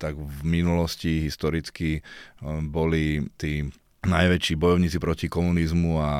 [0.00, 2.00] tak v minulosti historicky
[2.40, 3.68] um, boli tí
[4.00, 6.12] najväčší bojovníci proti komunizmu a,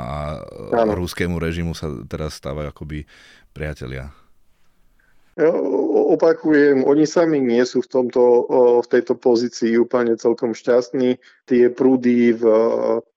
[0.68, 3.08] a ruskému režimu sa teraz stávajú akoby
[3.56, 4.12] priatelia.
[5.90, 8.22] Opakujem, oni sami nie sú v, tomto,
[8.80, 11.18] v tejto pozícii úplne celkom šťastní.
[11.50, 12.44] Tie prúdy v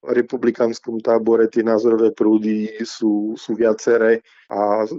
[0.02, 4.90] republikánskom tábore, tie názorové prúdy sú, sú viaceré a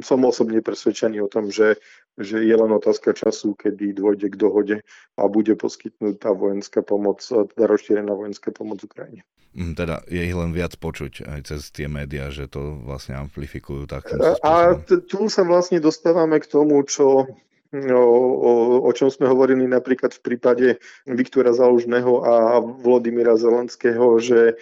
[0.00, 1.76] som osobne presvedčený o tom, že,
[2.16, 4.76] že je len otázka času, kedy dôjde k dohode
[5.20, 9.22] a bude poskytnutá vojenská pomoc, teda rozšírená vojenská pomoc Ukrajine.
[9.56, 13.88] Mm, teda je ich len viac počuť aj cez tie médiá, že to vlastne amplifikujú
[13.88, 14.12] tak.
[14.44, 17.27] A tu sa vlastne dostávame k tomu, čo
[17.72, 18.04] o,
[18.48, 18.52] o,
[18.88, 20.66] o čom sme hovorili napríklad v prípade
[21.04, 24.56] Viktora Zalužného a Vladimíra Zelenského, že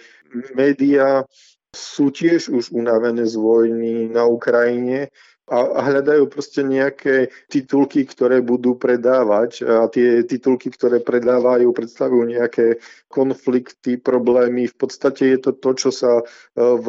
[0.55, 1.23] médiá
[1.71, 5.13] sú tiež už unavené z vojny na Ukrajine
[5.47, 12.83] a hľadajú proste nejaké titulky, ktoré budú predávať a tie titulky, ktoré predávajú, predstavujú nejaké
[13.07, 14.67] konflikty, problémy.
[14.67, 16.23] V podstate je to to, čo sa e,
[16.59, 16.87] v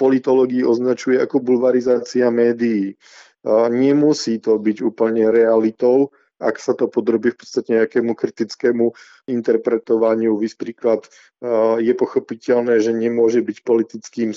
[0.00, 2.96] politológii označuje ako bulvarizácia médií.
[3.70, 8.90] Nemusí to byť úplne realitou, ak sa to podrobí v podstate nejakému kritickému
[9.26, 10.34] interpretovaniu.
[10.38, 11.06] Vys príklad
[11.78, 14.30] je pochopiteľné, že nemôže byť politickým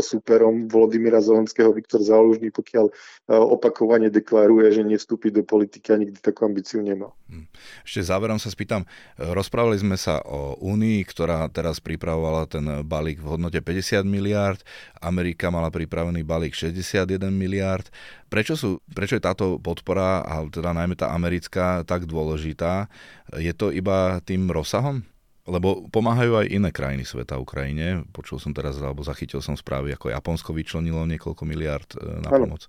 [0.00, 2.88] superom Volodymyra Zelenského Viktor Zálužný, pokiaľ
[3.28, 7.12] opakovane deklaruje, že nevstúpi do politiky a nikdy takú ambíciu nemá.
[7.28, 7.44] Hm.
[7.84, 8.88] Ešte záverom sa spýtam,
[9.20, 14.64] rozprávali sme sa o Únii, ktorá teraz pripravovala ten balík v hodnote 50 miliárd,
[15.00, 17.92] Amerika mala pripravený balík 61 miliárd.
[18.26, 22.90] Prečo, sú, prečo je táto podpora, a teda najmä tá americká, tak dôležitá?
[23.38, 25.06] Je to iba tým rozsahom?
[25.46, 28.02] Lebo pomáhajú aj iné krajiny sveta Ukrajine.
[28.10, 32.42] Počul som teraz, alebo zachytil som správy, ako Japonsko vyčlenilo niekoľko miliard e, na ano.
[32.50, 32.66] pomoc.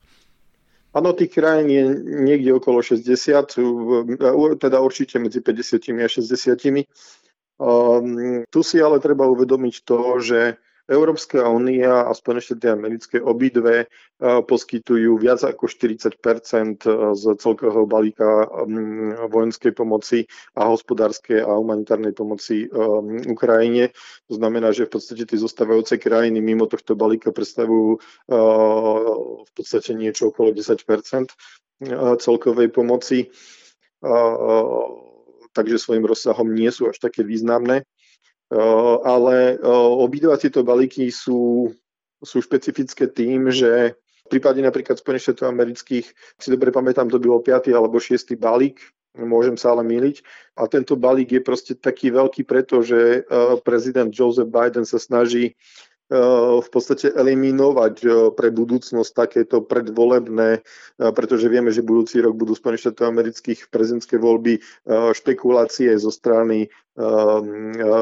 [0.93, 1.84] Áno, tých krajín je
[2.26, 4.17] niekde okolo 60,
[4.62, 6.86] teda určite medzi 50 a 60.
[7.58, 13.84] Um, tu si ale treba uvedomiť to, že Európska únia a Spojené štáty americké obidve
[13.84, 13.86] e,
[14.23, 18.47] poskytujú viac ako 40 e, z celkového balíka
[19.28, 20.23] vojenskej pomoci
[20.56, 22.67] a hospodárskej a humanitárnej pomoci e,
[23.28, 23.91] Ukrajine.
[24.32, 28.00] To znamená, že v podstate tie zostávajúce krajiny mimo tohto balíka predstavujú
[29.43, 30.80] v podstate niečo okolo 10%
[32.17, 33.28] celkovej pomoci
[35.58, 37.82] takže svojim rozsahom nie sú až také významné
[39.04, 39.60] ale
[40.00, 41.72] obidva tieto balíky sú,
[42.24, 43.96] sú špecifické tým, že
[44.28, 46.06] v prípade napríklad Spojených štátov amerických,
[46.36, 47.72] si dobre pamätám, to bolo 5.
[47.72, 48.36] alebo 6.
[48.36, 48.84] balík,
[49.16, 50.20] môžem sa ale miliť.
[50.60, 53.24] A tento balík je proste taký veľký, pretože
[53.64, 55.56] prezident Joseph Biden sa snaží
[56.08, 62.56] v podstate eliminovať eh, pre budúcnosť takéto predvolebné, eh, pretože vieme, že budúci rok budú
[62.56, 66.72] Spojených štátov amerických prezidentské voľby špekulácie zo strany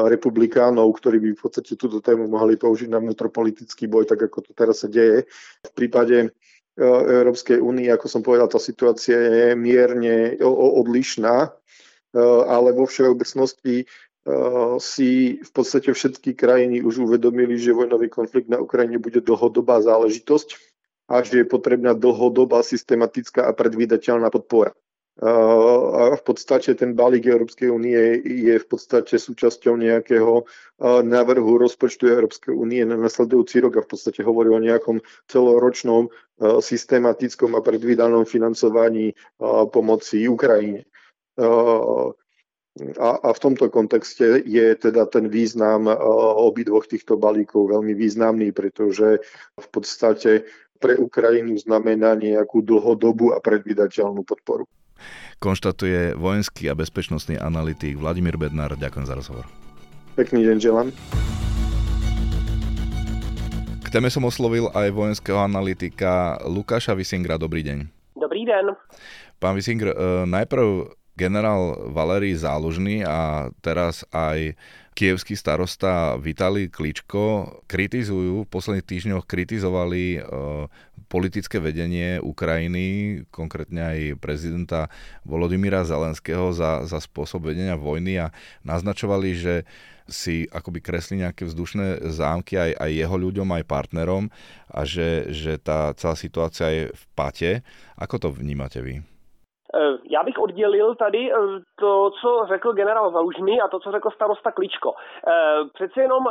[0.08, 4.50] republikánov, ktorí by v podstate túto tému mohli použiť na vnútropolitický boj, tak ako to
[4.56, 5.28] teraz sa deje.
[5.60, 6.32] V prípade
[6.80, 11.52] Európskej únie, ako som povedal, tá situácia je mierne odlišná,
[12.48, 14.05] ale vo všeobecnosti Eh,
[14.82, 20.58] si v podstate všetky krajiny už uvedomili, že vojnový konflikt na Ukrajine bude dlhodobá záležitosť
[21.06, 24.74] a že je potrebná dlhodobá, systematická a predvídateľná podpora.
[25.16, 25.24] Eh,
[25.96, 32.04] a v podstate ten balík Európskej únie je v podstate súčasťou nejakého eh, návrhu rozpočtu
[32.04, 36.12] Európskej únie na nasledujúci rok a v podstate hovorí o nejakom celoročnom
[36.60, 39.16] systematickom a predvídanom financovaní
[39.72, 40.84] pomoci Ukrajine.
[42.76, 45.96] A, a v tomto kontexte je teda ten význam e,
[46.44, 49.24] obidvoch týchto balíkov veľmi významný, pretože
[49.56, 50.44] v podstate
[50.76, 54.68] pre Ukrajinu znamená nejakú dlhodobú a predvydateľnú podporu.
[55.40, 58.76] Konštatuje vojenský a bezpečnostný analytik Vladimír Bednár.
[58.76, 59.48] Ďakujem za rozhovor.
[60.16, 60.88] Pekný deň želám.
[63.84, 67.40] K téme som oslovil aj vojenského analytika Lukáša Visingra.
[67.40, 67.78] Dobrý deň.
[68.20, 68.76] Dobrý deň.
[69.40, 69.96] Pán Visingr, e,
[70.28, 74.54] najprv generál Valerij Zálužný a teraz aj
[74.96, 80.20] kievský starosta Vitali Kličko kritizujú, v posledných týždňoch kritizovali e,
[81.12, 84.88] politické vedenie Ukrajiny, konkrétne aj prezidenta
[85.28, 88.32] Volodymyra Zelenského za, za spôsob vedenia vojny a
[88.64, 89.54] naznačovali, že
[90.06, 94.30] si akoby kresli nejaké vzdušné zámky aj, aj jeho ľuďom, aj partnerom
[94.70, 97.50] a že, že tá celá situácia je v pate.
[97.98, 99.15] Ako to vnímate vy?
[99.76, 101.36] Eh, já bych oddělil tady eh,
[101.80, 104.94] to, co řekl generál Zalužný a to, co řekl starosta Kličko.
[105.28, 105.32] Eh,
[105.74, 106.24] přece jenom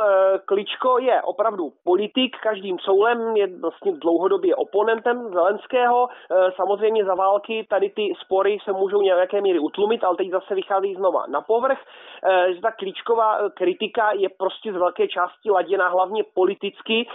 [0.44, 6.08] Kličko je opravdu politik, každým soulem je vlastně dlouhodobě oponentem Zelenského.
[6.56, 10.94] Samozřejmě za války tady ty spory se můžou nějaké míry utlumit, ale teď zase vychází
[10.94, 11.78] znova na povrch.
[12.54, 17.08] Že ta Kličková kritika je prostě z velké části laděna hlavně politicky.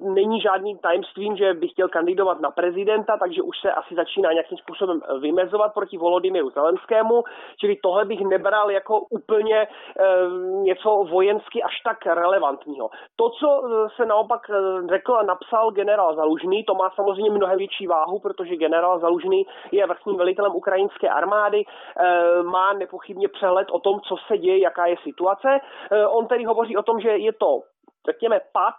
[0.00, 4.58] Není žádným tajemstvím, že by chtěl kandidovat na prezidenta, takže už se asi začíná nějakým
[4.58, 7.24] způsobem vymezovat bojovat proti Volodymyru Zelenskému,
[7.60, 9.68] čili tohle bych nebral jako úplně e,
[10.62, 12.90] něco vojensky až tak relevantního.
[13.16, 17.58] To, co eh, se naopak eh, řekl a napsal generál Zalužný, to má samozřejmě mnohem
[17.58, 23.80] větší váhu, protože generál Zalužný je vrchním velitelem ukrajinské armády, e, má nepochybně přehled o
[23.80, 25.48] tom, co se děje, jaká je situace.
[25.90, 27.75] E, on tedy hovoří o tom, že je to
[28.06, 28.74] řekněme, pad.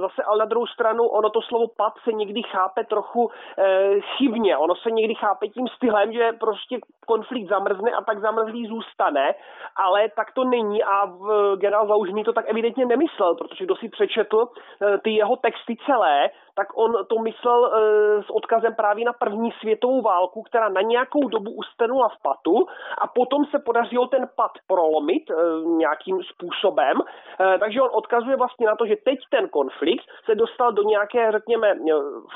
[0.00, 4.56] Zase ale na druhou stranu, ono to slovo pad se někdy chápe trochu eh, chybně.
[4.56, 9.34] Ono se někdy chápe tím stylem, že prostě konflikt zamrzne a tak zamrzlý zůstane,
[9.76, 13.88] ale tak to není a v generál Zaužný to tak evidentně nemyslel, protože kdo si
[13.88, 19.12] přečetl eh, ty jeho texty celé, tak on to myslel e, s odkazem právě na
[19.12, 22.66] první světovou válku, která na nějakou dobu ustenula v patu
[22.98, 26.96] a potom se podařilo ten pat prolomit e, nějakým způsobem.
[26.98, 31.32] E, takže on odkazuje vlastně na to, že teď ten konflikt se dostal do nějaké,
[31.32, 31.74] řekněme,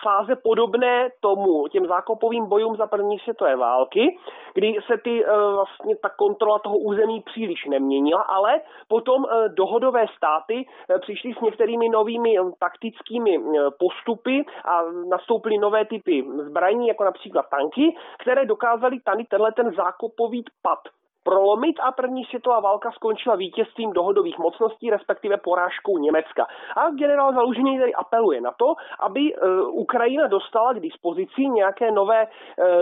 [0.02, 4.18] fáze podobné tomu, těm zákopovým bojům za první světové války,
[4.54, 10.66] kdy se ty vlastně ta kontrola toho území příliš neměnila, ale potom dohodové státy
[11.00, 13.38] přišly s některými novými taktickými
[13.78, 19.72] postupy postupy a nastoupily nové typy zbraní, jako například tanky, které dokázaly tady tenhle ten
[19.76, 20.78] zákopový pad
[21.24, 26.46] prolomit a první světová válka skončila vítězstvím dohodových mocností, respektive porážkou Německa.
[26.76, 32.22] A generál Zalužený tedy apeluje na to, aby e, Ukrajina dostala k dispozici nějaké nové
[32.22, 32.28] e,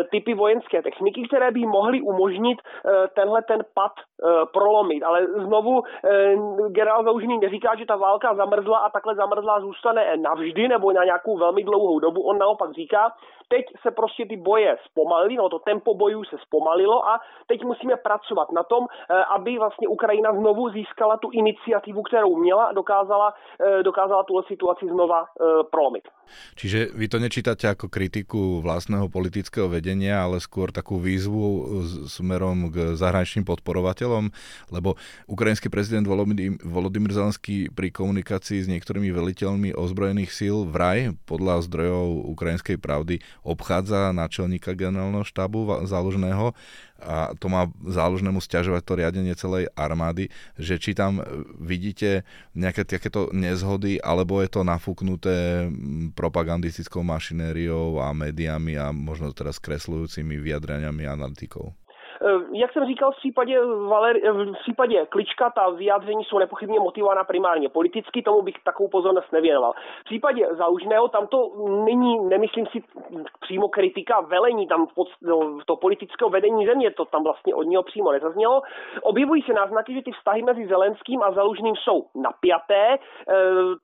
[0.05, 3.93] typy vojenské techniky, které by mohly umožnit e, tenhle ten pad
[4.53, 5.03] prolomit.
[5.03, 5.83] Ale znovu
[6.69, 11.37] generál Zalužený neříká, že ta válka zamrzla a takhle zamrzlá zůstane navždy nebo na nějakou
[11.37, 12.23] velmi dlouhou dobu.
[12.23, 13.13] On naopak říká,
[13.53, 17.97] teď se prostě ty boje zpomalily, no to tempo bojů se zpomalilo a teď musíme
[17.97, 23.35] pracovat na tom, eh, aby vlastně Ukrajina znovu získala tu iniciativu, kterou měla a dokázala,
[23.35, 26.07] eh, dokázala tuhle situaci znova eh, prolomit.
[26.55, 31.67] Čiže vy to nečítate ako kritiku vlastného politického vedenia, ale skôr takú výzvu
[32.07, 34.31] smerom k zahraničným podporovateľom,
[34.71, 34.95] lebo
[35.27, 36.07] ukrajinský prezident
[36.63, 44.13] Volodymyr Zelenský pri komunikácii s niektorými veliteľmi ozbrojených síl vraj podľa zdrojov ukrajinskej pravdy obchádza
[44.13, 46.53] náčelníka generálneho štábu záložného
[47.01, 50.29] a to má záložnému stiažovať to riadenie celej armády,
[50.61, 51.25] že či tam
[51.57, 55.69] vidíte nejaké takéto nezhody, alebo je to nafúknuté
[56.13, 61.73] propagandistickou mašinériou a médiami a možno teraz kreslujúcimi vyjadraňami analytikov?
[62.23, 66.81] Eh, jak jsem říkal, v případě, Valer, eh, v případě Klička ta vyjádření jsou nepochybně
[66.81, 69.73] motivována primárně politicky, tomu bych takovou pozornost nevěnoval.
[70.01, 71.51] V případě Zaužného tam to
[71.85, 72.83] není, nemyslím si
[73.41, 77.83] přímo kritika velení, tam pod, no, to politického vedení země, to tam vlastně od něho
[77.83, 78.63] přímo nezaznělo.
[79.03, 82.99] Objevují se náznaky, že ty vztahy mezi Zelenským a Zalužným jsou napjaté.
[82.99, 83.35] Eh,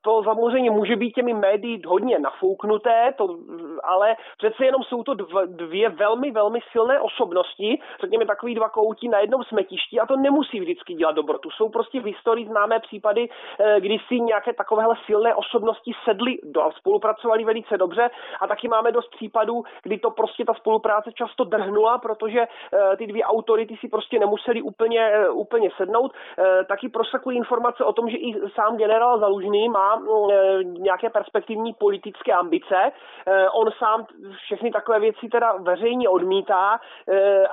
[0.02, 3.36] to samozřejmě může být těmi médií hodně nafouknuté, to,
[3.84, 5.14] ale přece jenom jsou to
[5.46, 10.60] dvě velmi, velmi silné osobnosti, řekněme takový dva koutí na jednom smetišti a to nemusí
[10.60, 11.50] vždycky dělat dobrotu.
[11.50, 16.62] Jsou prostě v historii známé případy, eh, kdy si nějaké takovéhle silné osobnosti sedly do
[16.62, 18.10] a spolupracovali velice dobře
[18.40, 23.06] a taky máme dost případů, kdy to prostě ta spolupráce často drhnula, protože eh, ty
[23.06, 26.12] dvě autority si prostě nemuseli úplně, eh, úplně sednout.
[26.68, 30.02] Taky prosakují informace o tom, že i sám generál Zalužný má
[30.62, 32.92] nějaké perspektivní politické ambice.
[33.52, 34.06] On sám
[34.44, 36.80] všechny takové věci teda veřejně odmítá,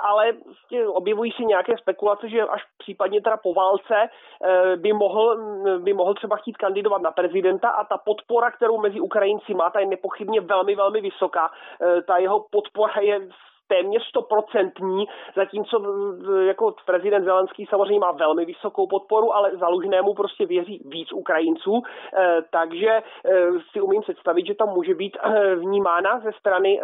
[0.01, 0.33] ale
[0.63, 5.37] prostě objevují si nějaké spekulace, že až případně teda po válce eh, by mohl,
[5.79, 9.79] by mohl třeba chtít kandidovat na prezidenta a ta podpora, kterou mezi Ukrajinci má, ta
[9.79, 11.51] je nepochybně velmi, velmi vysoká.
[11.81, 13.19] Eh, ta jeho podpora je
[13.67, 15.81] téměř stoprocentní, zatímco
[16.47, 21.81] jako prezident Zelenský samozřejmě má velmi vysokou podporu, ale zalužnému prostě věří víc Ukrajinců,
[22.17, 23.01] eh, takže eh,
[23.71, 26.81] si umím představit, že tam může být eh, vnímána ze strany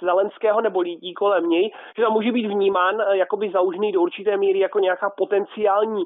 [0.00, 4.58] Zelenského nebo lidí kolem něj, že tam může být vnímán jakoby zalužný do určité míry
[4.58, 6.04] jako nějaká potenciální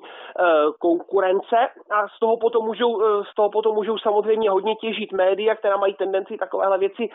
[0.78, 1.56] konkurence
[1.90, 5.94] a z toho potom můžou, z toho potom můžou samozřejmě hodně těžit média, která mají
[5.94, 7.08] tendenci takovéhle věci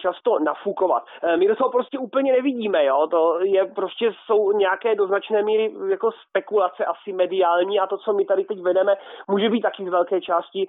[0.00, 1.02] často nafukovat.
[1.36, 3.06] My prostě úplně nevidíme, jo.
[3.10, 8.12] To je prostě jsou nějaké do značné míry jako spekulace asi mediální a to, co
[8.12, 8.96] my tady teď vedeme,
[9.28, 10.66] může být taky z velké části,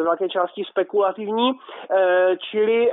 [0.00, 1.52] z velké části spekulativní.
[2.50, 2.92] Čili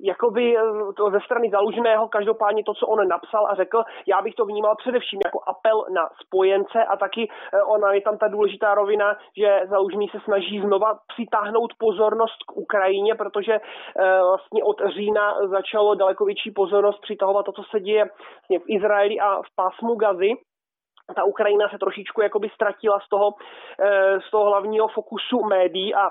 [0.00, 0.56] jakoby
[0.96, 4.76] to ze strany zaluženého, každopádně to, co on napsal a řekl, já bych to vnímal
[4.76, 7.28] především jako apel na spojence a taky
[7.66, 13.14] ona je tam ta důležitá rovina, že zalužený se snaží znova přitáhnout pozornost k Ukrajině,
[13.14, 13.60] protože
[14.20, 19.20] vlastně od října začalo daleko větší pozornost přitahovat to, co se děje vlastně v Izraeli
[19.20, 20.30] a v pásmu Gazy.
[21.16, 23.34] Ta Ukrajina se trošičku jakoby ztratila z toho,
[23.80, 26.10] eh, z toho hlavního fokusu médií a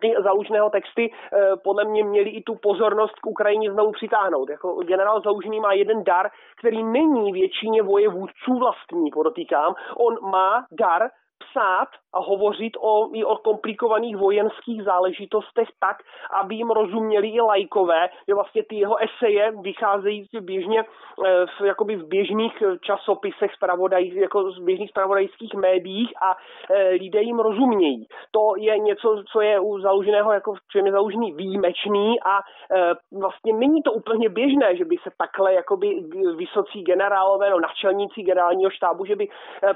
[0.00, 4.50] ty zalužného texty eh, podle mě měli i tu pozornost k Ukrajině znovu přitáhnout.
[4.50, 9.74] Jako generál Zalužný má jeden dar, který není většině vojevůdců vlastní, podotýkám.
[9.96, 11.10] On má dar
[11.42, 15.96] psát a hovořit o, i o komplikovaných vojenských záležitostech tak,
[16.40, 21.96] aby jim rozuměli i lajkové, že vlastně ty jeho eseje vycházejí běžně eh, v, jakoby
[21.96, 26.36] v běžných časopisech, spravodaj, jako z běžných spravodajských médiích a
[26.70, 28.06] e, lidé jim rozumějí.
[28.30, 33.52] To je něco, co je u založeného, jako čem je založený výjimečný a e, vlastně
[33.52, 36.04] není to úplně běžné, že by se takhle jakoby
[36.36, 39.28] vysocí generálové, no načelníci generálního štábu, že by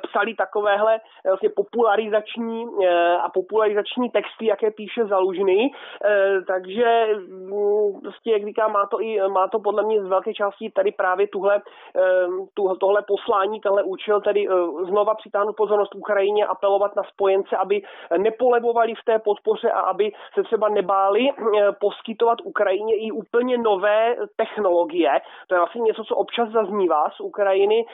[0.03, 5.73] psali takovéhle vlastně popularizační eh, a popularizační texty, jaké píše Zalužný,
[6.05, 10.35] eh, takže mm, prostě, jak říkám, má to, i, má to podle mě z velké
[10.35, 11.63] části tady právě tuhle,
[11.97, 14.47] eh, tohle poslání, tenhle účel, tedy
[14.89, 17.83] znova přitáhnout pozornost Ukrajině, apelovat na spojence, aby
[18.19, 21.29] nepolevovali v té podpoře a aby se třeba nebáli
[21.81, 25.11] poskytovat Ukrajině i úplně nové technologie.
[25.49, 27.87] To je vlastně něco, co občas zaznívá z Ukrajiny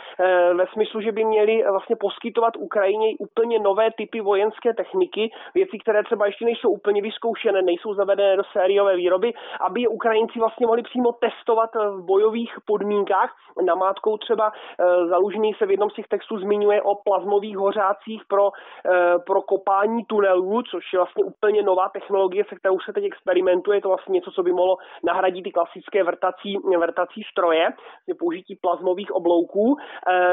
[0.54, 6.02] ve smyslu, že by měli vlastně poskytovat Ukrajině úplně nové typy vojenské techniky, věci, které
[6.02, 11.12] třeba ještě nejsou úplně vyzkoušené, nejsou zavedené do sériové výroby, aby Ukrajinci vlastně mohli přímo
[11.12, 13.34] testovat v bojových podmínkách.
[13.64, 18.50] Namátkou třeba e, Zalužený se v jednom z těch textů zmiňuje o plazmových hořácích pro,
[18.50, 23.78] e, pro kopání tunelů, což je vlastně úplně nová technologie, se kterou se teď experimentuje.
[23.78, 27.68] Je to vlastně něco, co by mohlo nahradit ty klasické vrtací, vrtací stroje,
[28.18, 29.76] použití plazmových oblouků.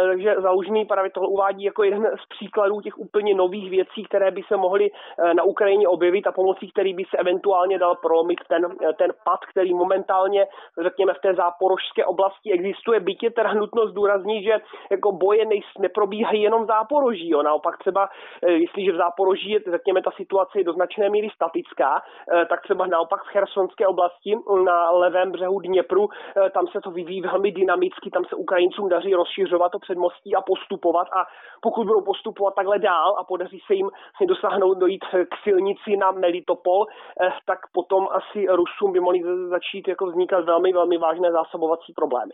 [0.08, 4.42] Takže Zalužený právě tohle uvádí jako jeden z příkladů těch úplně nových věcí, které by
[4.48, 8.66] se mohly eh, na Ukrajině objevit a pomocí kterých by se eventuálně dal prolomit ten,
[8.66, 10.48] eh, ten pad, který momentálně,
[10.82, 13.00] řekněme, v té záporožské oblasti existuje.
[13.00, 14.56] Byť je teda nutno zdůraznit, že
[14.92, 17.30] jako boje nej, neprobíhají jenom v záporoží.
[17.30, 17.42] Jo.
[17.44, 18.10] Naopak třeba,
[18.44, 22.02] eh, jestliže v záporoží je, řekněme, ta situace je do značné míry statická,
[22.50, 26.10] tak třeba naopak v Chersonské oblasti na levém břehu Dněpru,
[26.52, 31.08] tam se to vyvíjí velmi dynamicky, tam se Ukrajincům daří rozšiřovat to předmostí a postupovat
[31.08, 31.26] a
[31.62, 33.90] pokud budou postupovat takhle dál a podaří se jim
[34.28, 39.20] dosáhnout dojít k silnici na Melitopol, eh, tak potom asi Rusům by mohli
[39.56, 42.34] začít jako vznikat velmi, velmi vážné zásobovací problémy.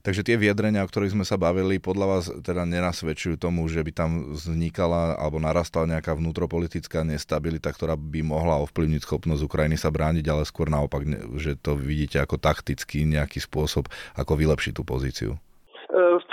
[0.00, 3.92] Takže tie vyjadrenia, o ktorých sme sa bavili, podľa vás teda nenasvedčujú tomu, že by
[3.92, 10.24] tam vznikala alebo narastala nejaká vnútropolitická nestabilita, ktorá by mohla ovplyvniť schopnosť Ukrajiny sa brániť,
[10.32, 11.04] ale skôr naopak,
[11.36, 15.36] že to vidíte ako taktický nejaký spôsob, ako vylepšiť tú pozíciu?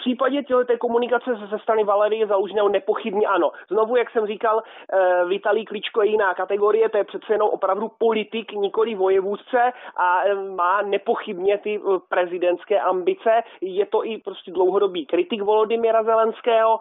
[0.07, 3.51] Případě té komunikace ze strany Valerie Zalužného nepochybně ano.
[3.67, 7.91] Znovu, jak jsem říkal, eh, Vitalý Kličko je jiná kategorie, to je přece jenom opravdu
[7.97, 13.43] politik, nikoli vojevůdce a eh, má nepochybně ty eh, prezidentské ambice.
[13.61, 16.79] Je to i prostě dlouhodobý kritik Volodymyra Zelenského,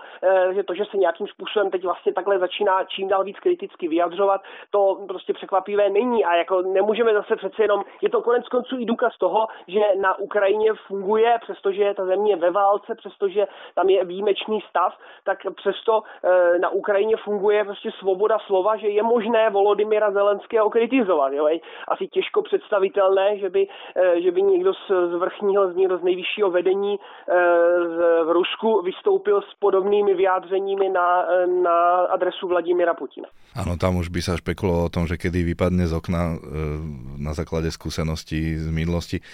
[0.54, 4.40] že to, že se nějakým způsobem teď vlastně takhle začíná čím dál víc kriticky vyjadřovat,
[4.70, 8.84] to prostě překvapivé není a jako nemůžeme zase přece jenom, je to konec konců i
[8.84, 14.60] důkaz toho, že na Ukrajině funguje, přestože ta země ve válce, přestože tam je výjimečný
[14.70, 14.92] stav,
[15.24, 21.32] tak přesto e, na Ukrajině funguje prostě svoboda slova, že je možné Volodymyra Zelenského kritizovat.
[21.32, 21.48] Jo?
[21.88, 26.50] Asi těžko představitelné, že by, e, že by někdo z, vrchního, z, někdo z nejvyššího
[26.50, 26.98] vedení e,
[27.88, 31.26] z, v Rusku vystoupil s podobnými vyjádřeními na,
[31.62, 33.28] na adresu Vladimira Putina.
[33.56, 36.36] Áno, tam už by sa špekulovalo o tom, že kedy vypadne z okna
[37.16, 39.24] na základe skúseností z minulosti.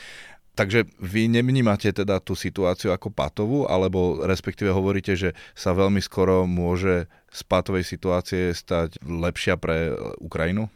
[0.53, 6.44] Takže vy nevnímate teda tú situáciu ako patovú, alebo respektíve hovoríte, že sa veľmi skoro
[6.44, 10.68] môže z patovej situácie stať lepšia pre Ukrajinu?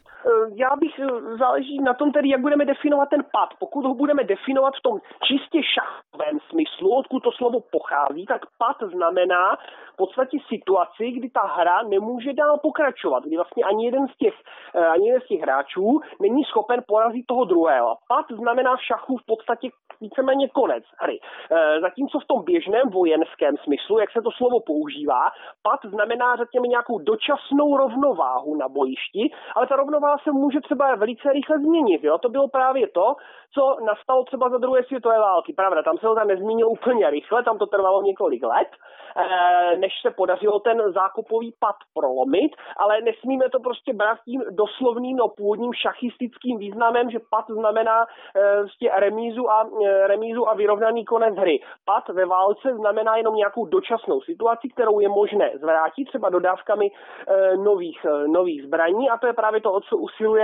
[0.57, 3.49] Já bych eh, záleží na tom tedy, jak budeme definovat ten pad.
[3.59, 4.99] Pokud ho budeme definovat v tom
[5.29, 9.57] čistě šachovém smyslu, odkud to slovo pochází, tak pad znamená
[9.93, 14.35] v podstatě situaci, kdy ta hra nemůže dál pokračovat, kdy vlastně ani jeden z těch,
[14.75, 17.97] eh, ani jeden z těch hráčů není schopen porazit toho druhého.
[18.09, 19.69] Pad znamená v šachu v podstatě
[20.01, 21.19] víceméně konec hry.
[21.21, 25.23] Eh, zatímco v tom běžném vojenském smyslu, jak se to slovo používá,
[25.63, 30.95] pad znamená, řekněme, nějakou dočasnou rovnováhu na bojišti, ale ta rovnováha se může může třeba
[30.95, 32.05] velice rychle změnit.
[32.05, 32.19] Jo?
[32.19, 33.15] To bylo právě to,
[33.55, 35.53] co nastalo třeba za druhé světové války.
[35.53, 39.93] Pravda, tam se to tam nezmínilo úplně rychle, tam to trvalo několik let, eh, než
[40.03, 45.73] se podařilo ten zákupový pad prolomit, ale nesmíme to prostě brát tím doslovným, no původním
[45.73, 48.07] šachistickým významem, že pad znamená
[48.61, 49.69] prostě remízu a,
[50.07, 51.61] remízu a vyrovnaný konec hry.
[51.85, 56.91] Pad ve válce znamená jenom nějakou dočasnou situaci, kterou je možné zvrátit třeba dodávkami
[57.57, 60.36] nových, nových zbraní a to je právě to, o co usiluje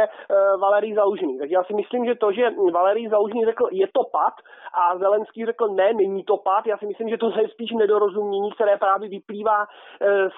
[0.61, 1.39] Valery Zalužný.
[1.39, 4.35] Takže já si myslím, že to, že Valery Zalužný řekl, je to pad
[4.75, 8.53] a Zelenský řekl, ne, není to pad, já si myslím, že to je spíš nedorozumění,
[8.53, 9.67] které právě vyplývá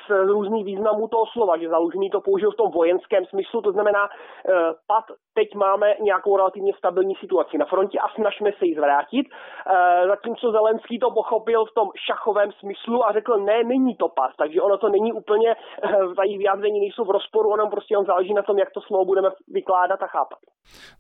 [0.07, 4.09] z různých významů toho slova, že Zalužný to použil v tom vojenském smyslu, to znamená
[4.87, 9.27] pad, teď máme nějakou relativně stabilní situaci na frontě a snažíme se ji zvrátit,
[10.07, 14.63] zatímco Zelenský to pochopil v tom šachovém smyslu a řekl, ne, není to pad, takže
[14.63, 15.57] ono to není úplně,
[16.17, 19.29] ta vyjádření nejsou v rozporu, ono prostě on záleží na tom, jak to slovo budeme
[19.49, 20.41] vykládat a chápat.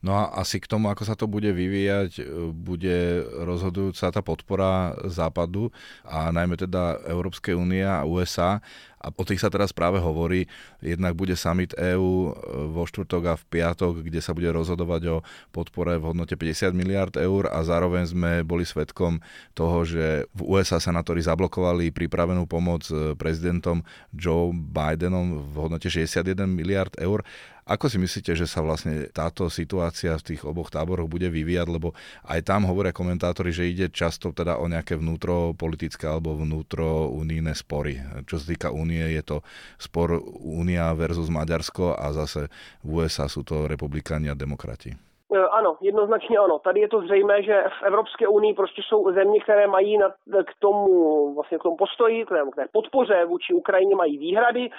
[0.05, 2.20] No a asi k tomu, ako sa to bude vyvíjať,
[2.53, 5.72] bude rozhodujúca tá podpora Západu
[6.05, 8.61] a najmä teda Európskej únie a USA
[9.05, 10.49] a o tých sa teraz práve hovorí.
[10.80, 12.32] Jednak bude summit EÚ
[12.72, 15.16] vo štvrtok a v piatok, kde sa bude rozhodovať o
[15.53, 19.20] podpore v hodnote 50 miliard eur a zároveň sme boli svetkom
[19.53, 22.88] toho, že v USA senátori zablokovali pripravenú pomoc
[23.20, 23.84] prezidentom
[24.16, 27.20] Joe Bidenom v hodnote 61 miliard eur.
[27.64, 31.96] Ako si myslíte, že sa vlastne táto situácia v tých oboch táboroch bude vyvíjať, lebo
[32.28, 38.04] aj tam hovoria komentátori, že ide často teda o nejaké vnútropolitické alebo vnútrounijné spory.
[38.28, 39.36] Čo sa týka únie, je to
[39.80, 42.52] spor Únia versus Maďarsko a zase
[42.84, 45.13] v USA sú to republikáni a demokrati.
[45.35, 46.59] E, ano, jednoznačně ano.
[46.59, 50.09] Tady je to zřejmé, že v Evropské unii prostě jsou země, které mají na,
[50.45, 54.64] k tomu, vlastně k tomu postoji, k té podpoře vůči Ukrajině mají výhrady.
[54.64, 54.70] E,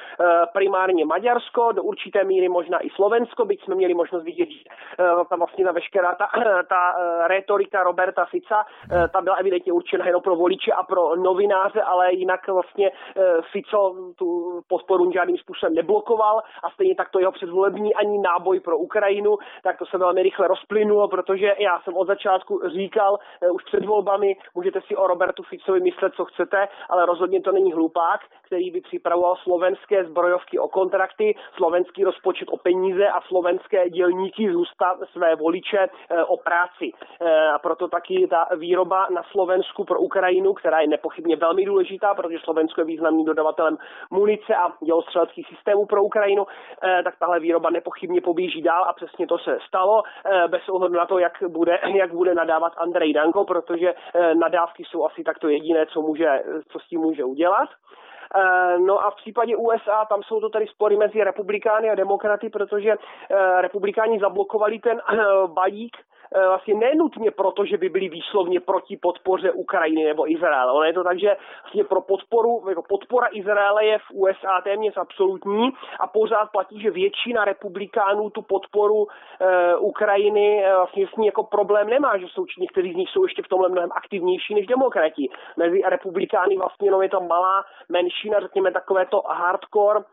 [0.54, 4.60] primárně Maďarsko, do určité míry možná i Slovensko, byť jsme měli možnost vidět, že
[5.00, 6.28] e, ta vlastně ta veškerá ta,
[6.70, 6.96] ta
[7.28, 8.66] retorika Roberta Fica,
[9.14, 12.92] ta byla evidentně určena jenom pro voliče a pro novináře, ale jinak vlastně
[13.52, 18.78] Fico tu podporu žádným způsobem neblokoval a stejně tak to jeho předvolební ani náboj pro
[18.78, 23.52] Ukrajinu, tak to se velmi rychle rychle rozplynulo, protože já jsem od začátku říkal eh,
[23.52, 27.74] už před volbami, můžete si o Robertu Ficovi myslet, co chcete, ale rozhodně to není
[27.74, 34.54] hlupák, který by připravoval slovenské zbrojovky o kontrakty, slovenský rozpočet o peníze a slovenské dělníky
[34.54, 36.92] zůstat své voliče eh, o práci.
[37.22, 42.14] Eh, a proto taky ta výroba na Slovensku pro Ukrajinu, která je nepochybně velmi důležitá,
[42.14, 43.78] protože Slovensko je významným dodavatelem
[44.12, 46.48] munice a dělostřeleckých systémů pro Ukrajinu,
[47.04, 50.04] tak tahle výroba nepochybně poběží dál a přesně to se stalo.
[50.26, 54.84] Eh, bez ohledu na to, jak bude, jak bude nadávat Andrej Danko, protože eh, nadávky
[54.86, 57.70] jsou asi takto jediné, co, může, co s tím může udělat.
[58.38, 62.50] Eh, no a v případě USA tam jsou to tady spory mezi republikány a demokraty,
[62.50, 62.96] protože
[63.62, 65.02] republikáni zablokovali ten
[65.48, 66.15] balík Eh,
[66.48, 70.72] vlastně nenutně proto, že by byli výslovně proti podpoře Ukrajiny nebo Izraele.
[70.72, 74.98] Ono je to tak, že vlastně pro podporu, jako podpora Izraele je v USA téměř
[74.98, 75.70] absolutní
[76.00, 79.08] a pořád platí, že většina republikánů tu podporu uh,
[79.80, 83.42] Ukrajiny uh, vlastně s ní jako problém nemá, že jsou někteří z nich jsou ještě
[83.44, 85.30] v tomhle mnohem aktivnější než demokrati.
[85.58, 90.04] Mezi republikány vlastně no, je to malá menšina, řekněme takové to hardcore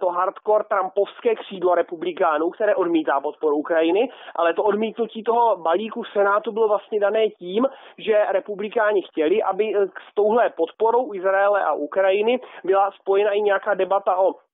[0.00, 6.08] to hardcore trumpovské křídlo republikánů, které odmítá podporu Ukrajiny, ale to odmítnutí toho balíku v
[6.12, 7.66] Senátu bylo vlastně dané tím,
[7.98, 9.74] že republikáni chtěli, aby
[10.10, 14.45] s touhle podporou Izraele a Ukrajiny byla spojena i nějaká debata o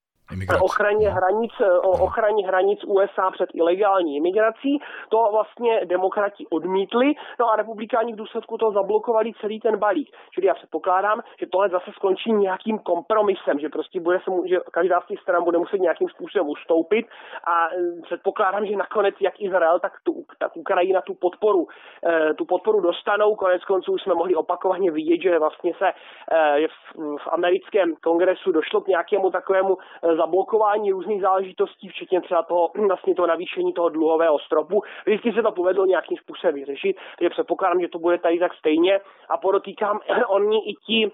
[0.61, 1.53] o ochraně hranic,
[1.83, 4.79] o ochraně hranic USA před ilegální imigrací.
[5.09, 10.17] To vlastně demokrati odmítli, no a republikáni v důsledku toho zablokovali celý ten balík.
[10.35, 15.01] Čili já předpokládám, že tohle zase skončí nějakým kompromisem, že prostě bude se, že každá
[15.01, 17.07] z těch stran bude muset nějakým způsobem ustoupit
[17.45, 21.67] a e, předpokládám, že nakonec jak Izrael, tak, tu, tak Ukrajina tu podporu,
[22.07, 23.35] e, tu podporu dostanou.
[23.35, 28.81] Konec konců jsme mohli opakovaně vidět, že vlastně se e, v, v americkém kongresu došlo
[28.81, 29.77] k nějakému takovému
[30.17, 34.83] zablokování různých záležitostí, včetně třeba toho, vlastně toho navýšení toho dluhového stropu.
[35.07, 39.01] Vždycky se to povedlo nějakým způsobem vyřešit, takže předpokládám, že to bude tady tak stejně.
[39.29, 41.11] A podotýkám, oni i ti e,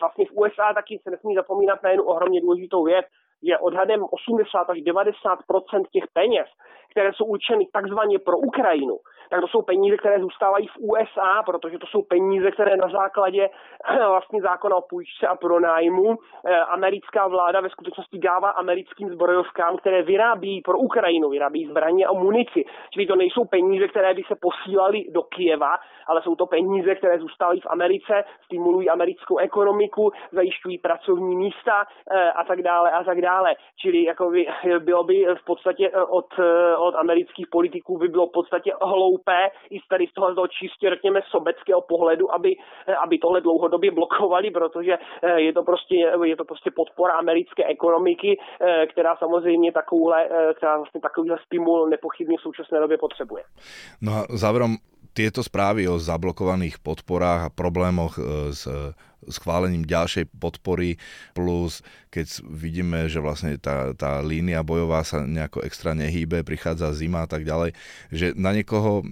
[0.00, 3.06] vlastně v USA taky se nesmí zapomínat na jednu ohromně důležitou věc,
[3.42, 6.46] je odhadem 80 až 90% těch peněz,
[6.98, 8.96] které jsou určeny takzvaně pro Ukrajinu,
[9.30, 13.50] tak to jsou peníze, které zůstávají v USA, protože to jsou peníze, které na základě
[14.08, 20.02] vlastně zákona o půjčce a pronájmu eh, americká vláda ve skutečnosti dává americkým zbrojovkám, které
[20.02, 22.64] vyrábí pro Ukrajinu, vyrábí zbraně a munici.
[22.90, 25.76] Čili to nejsou peníze, které by se posílaly do Kieva,
[26.06, 32.32] ale jsou to peníze, které zůstávají v Americe, stimulují americkou ekonomiku, zajišťují pracovní místa eh,
[32.32, 33.54] a tak dále a tak dále.
[33.76, 34.46] Čili jako by,
[34.78, 36.26] bylo by v podstatě od,
[36.78, 41.80] od amerických politiků by bylo v podstatě hloupé i tady z toho čistě, řekněme, sobeckého
[41.80, 42.56] pohledu, aby,
[43.04, 44.98] aby tohle dlouhodobě blokovali, protože
[45.36, 48.38] je to prostě, je to prostě podpora americké ekonomiky,
[48.92, 53.42] která samozřejmě takovouhle, která vlastně takovýhle stimul nepochybně v současné době potřebuje.
[54.02, 54.70] No a záverom
[55.14, 58.18] tieto správy o zablokovaných podporách a problémoch
[58.50, 58.68] s
[59.26, 61.00] schválením ďalšej podpory,
[61.34, 67.24] plus keď vidíme, že vlastne tá, tá línia bojová sa nejako extra nehýbe, prichádza zima
[67.24, 67.76] a tak ďalej,
[68.08, 69.04] že na niekoho,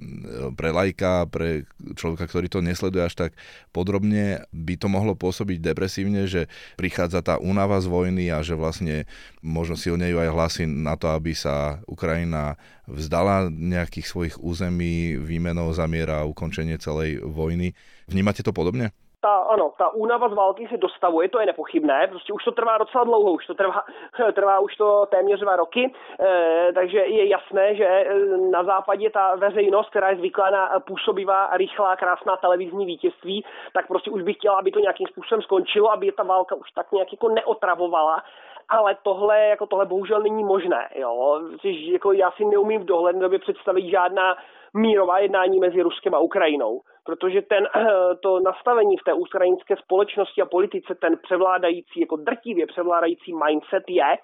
[0.56, 3.30] pre lajka, pre človeka, ktorý to nesleduje až tak
[3.76, 6.48] podrobne, by to mohlo pôsobiť depresívne, že
[6.80, 9.04] prichádza tá únava z vojny a že vlastne
[9.44, 12.56] možno silnejú aj hlasy na to, aby sa Ukrajina
[12.88, 17.76] vzdala nejakých svojich území výmenou za mier a ukončenie celej vojny.
[18.08, 18.94] Vnímate to podobne?
[19.26, 22.78] Ta, ano, ta únava z války se dostavuje, to je nepochybné, prostě už to trvá
[22.78, 23.84] docela dlouho, už to trvá,
[24.32, 29.34] trvá už to téměř dva roky, e, takže je jasné, že eh, na západě ta
[29.36, 34.56] veřejnost, která je zvyklá na působivá, rychlá, krásná televizní vítězství, tak prostě už by chtěla,
[34.56, 38.22] aby to nějakým způsobem skončilo, aby ta válka už tak nějak jako neotravovala
[38.68, 40.88] ale tohle, jako tohle bohužel není možné.
[40.94, 41.40] Jo?
[41.64, 44.36] Jako já si neumím v dohledné době představit žádná
[44.74, 47.68] mírová jednání mezi Ruskem a Ukrajinou, protože ten,
[48.22, 54.16] to nastavení v té ukrajinské společnosti a politice, ten převládající, jako drtivě převládající mindset je,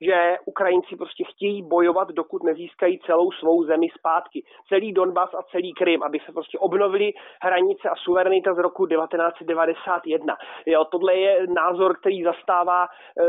[0.00, 4.44] že Ukrajinci prostě chtějí bojovat, dokud nezískají celou svou zemi zpátky.
[4.68, 10.36] Celý Donbas a celý Krym, aby se prostě obnovili hranice a suverenita z roku 1991.
[10.66, 13.24] Jo, tohle je názor, který zastává eh,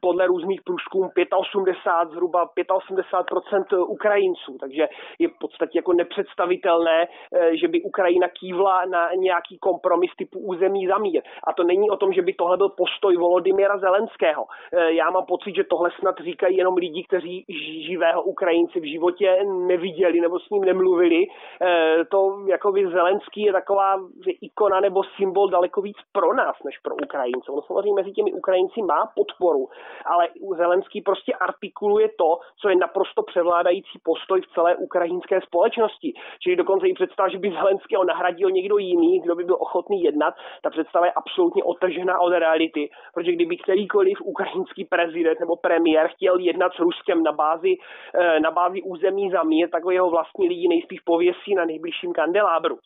[0.00, 7.68] podle různých průzkumů 85, zhruba 85% Ukrajinců, takže je v podstatě jako nepředstavitelné, eh, že
[7.68, 11.22] by Ukrajina kývla na nějaký kompromis typu území za mír.
[11.46, 14.44] A to není o tom, že by tohle byl postoj Volodymyra Zelenského.
[14.72, 17.44] Eh, já mám pocit, že tohle snad snad říkají jenom lidi, kteří
[17.86, 21.22] živého Ukrajinci v životě neviděli nebo s ním nemluvili.
[21.22, 24.00] E, to jakoby Zelenský je taková
[24.40, 27.52] ikona nebo symbol daleko víc pro nás, než pro Ukrajince.
[27.52, 29.68] On samozřejmě mezi těmi Ukrajinci má podporu,
[30.06, 36.14] ale Zelenský prostě artikuluje to, co je naprosto převládající postoj v celé ukrajinské společnosti.
[36.38, 40.34] Čili dokonce i představa, že by Zelenského nahradil někdo jiný, kdo by byl ochotný jednat,
[40.62, 46.16] ta představa je absolutně otržená od reality, protože kdyby kterýkoliv ukrajinský prezident nebo premiér premiér
[46.16, 47.76] chtěl jednat s Ruskem na bázi,
[48.14, 52.78] eh, na bázi území za mír, tak jeho vlastní lidi nejspíš pověsí na nejbližším kandelábru.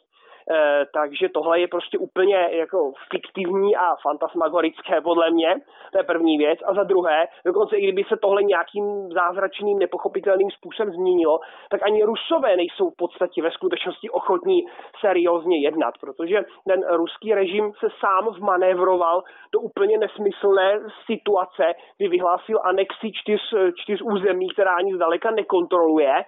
[0.51, 5.55] Eh, takže tohle je prostě úplně jako fiktivní a fantasmagorické podle mě,
[5.93, 6.59] to je první věc.
[6.67, 11.41] A za druhé, dokonce i kdyby se tohle nějakým zázračným, nepochopitelným způsobem změnilo,
[11.71, 14.67] tak ani Rusové nejsou v podstatě ve skutečnosti ochotní
[15.01, 19.23] seriózně jednat, protože ten ruský režim se sám vmanévroval
[19.53, 23.41] do úplně nesmyslné situace, kdy vyhlásil anexi čtyř,
[23.75, 26.25] čtyř území, která ani zdaleka nekontroluje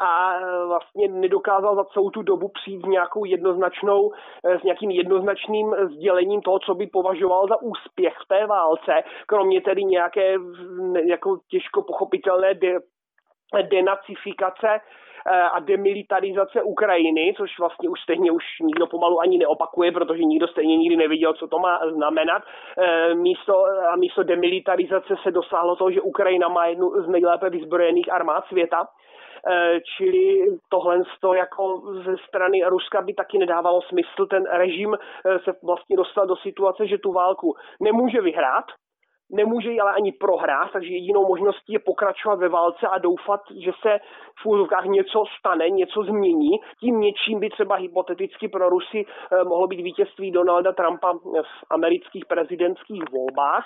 [0.00, 4.12] a e, vlastně nedokázal za celou tu dobu přijít s nějakou jednoznačnou,
[4.44, 9.60] e, s nějakým jednoznačným sdělením toho, co by považoval za úspěch v té válce, kromě
[9.60, 10.34] tedy nějaké
[11.06, 12.78] jako těžko pochopitelné de,
[13.62, 14.80] denacifikace e,
[15.42, 20.76] a demilitarizace Ukrajiny, což vlastně už stejně už nikdo pomalu ani neopakuje, protože nikdo stejně
[20.76, 22.42] nikdy neviděl, co to má znamenat.
[23.14, 28.44] Místo, a místo demilitarizace se dosáhlo toho, že Ukrajina má jednu z nejlépe vyzbrojených armád
[28.44, 29.11] světa Eh,
[29.96, 31.02] čili tohle
[31.36, 34.26] jako ze strany Ruska by taky nedávalo smysl.
[34.26, 38.64] Ten režim eh, se vlastně dostal do situace, že tu válku nemůže vyhrát,
[39.30, 43.72] nemůže ji ale ani prohrát, takže jedinou možností je pokračovat ve válce a doufat, že
[43.82, 43.98] se
[44.42, 46.50] v úzovkách něco stane, něco změní.
[46.80, 51.12] Tím něčím by třeba hypoteticky pro Rusy eh, mohlo být vítězství Donalda Trumpa
[51.42, 53.64] v amerických prezidentských volbách.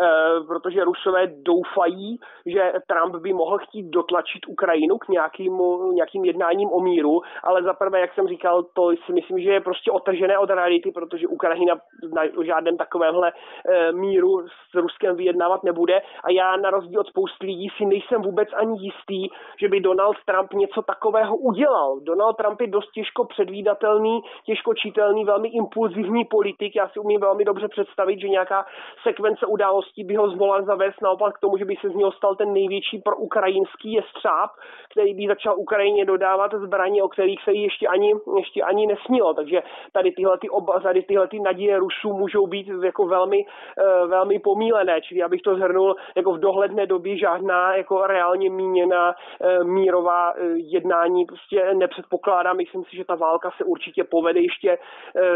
[0.00, 5.58] Eh, protože Rusové doufají, že Trump by mohl chtít dotlačit Ukrajinu k nějakým,
[5.92, 9.90] nějakým jednáním o míru, ale zaprvé, jak jsem říkal, to si myslím, že je prostě
[9.90, 11.74] otržené od reality, protože Ukrajina
[12.14, 17.46] na žádném takovémhle eh, míru s Ruskem vyjednávat nebude a já na rozdíl od spousty
[17.46, 19.28] lidí si nejsem vůbec ani jistý,
[19.60, 22.00] že by Donald Trump něco takového udělal.
[22.00, 26.76] Donald Trump je dost těžko předvídatelný, těžko čitelný, velmi impulzivní politik.
[26.76, 28.66] Já si umím velmi dobře představit, že nějaká
[29.02, 32.12] sekvence událostí událostí by ho zvolal zavést naopak k tomu, že by se z něho
[32.12, 34.50] stal ten největší pro ukrajinský jestřáb,
[34.90, 39.34] který by začal Ukrajině dodávat zbraně, o kterých se jí ještě ani, ještě ani nesnilo.
[39.34, 39.62] Takže
[39.92, 44.38] tady tyhle, ty oba, tady tyhle ty naděje Rusů můžou být jako velmi, eh, velmi
[44.38, 45.00] pomílené.
[45.00, 50.44] Čili abych to zhrnul, jako v dohledné době žádná jako reálně míněná eh, mírová eh,
[50.56, 52.56] jednání prostě nepředpokládám.
[52.56, 54.78] Myslím si, že ta válka se určitě povede ještě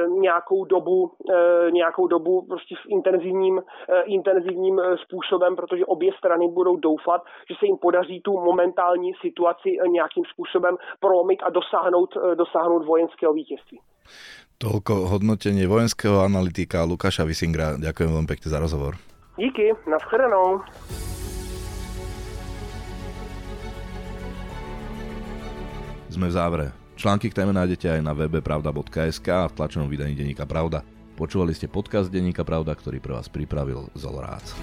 [0.08, 1.10] nějakou dobu,
[1.70, 3.62] nějakou dobu prostě v intenzivním,
[4.04, 9.68] intenzivním ofenzivním způsobem, protože obě strany budou doufat, že se jim podaří tu momentální situaci
[9.90, 13.78] nějakým způsobem prolomit a dosáhnout, dosáhnout vojenského vítězství.
[14.62, 17.74] Toľko hodnotenie vojenského analytika Lukáša Visingra.
[17.82, 18.94] Ďakujem veľmi pekne za rozhovor.
[19.34, 20.62] Díky, nashledanou.
[26.14, 26.66] Sme v závere.
[26.94, 30.86] Články k téme nájdete aj na webe pravda.sk a v tlačenom vydaní Deníka Pravda.
[31.22, 34.58] Počúvali ste podcast Deníka Pravda, ktorý pre vás pripravil Zol Rác.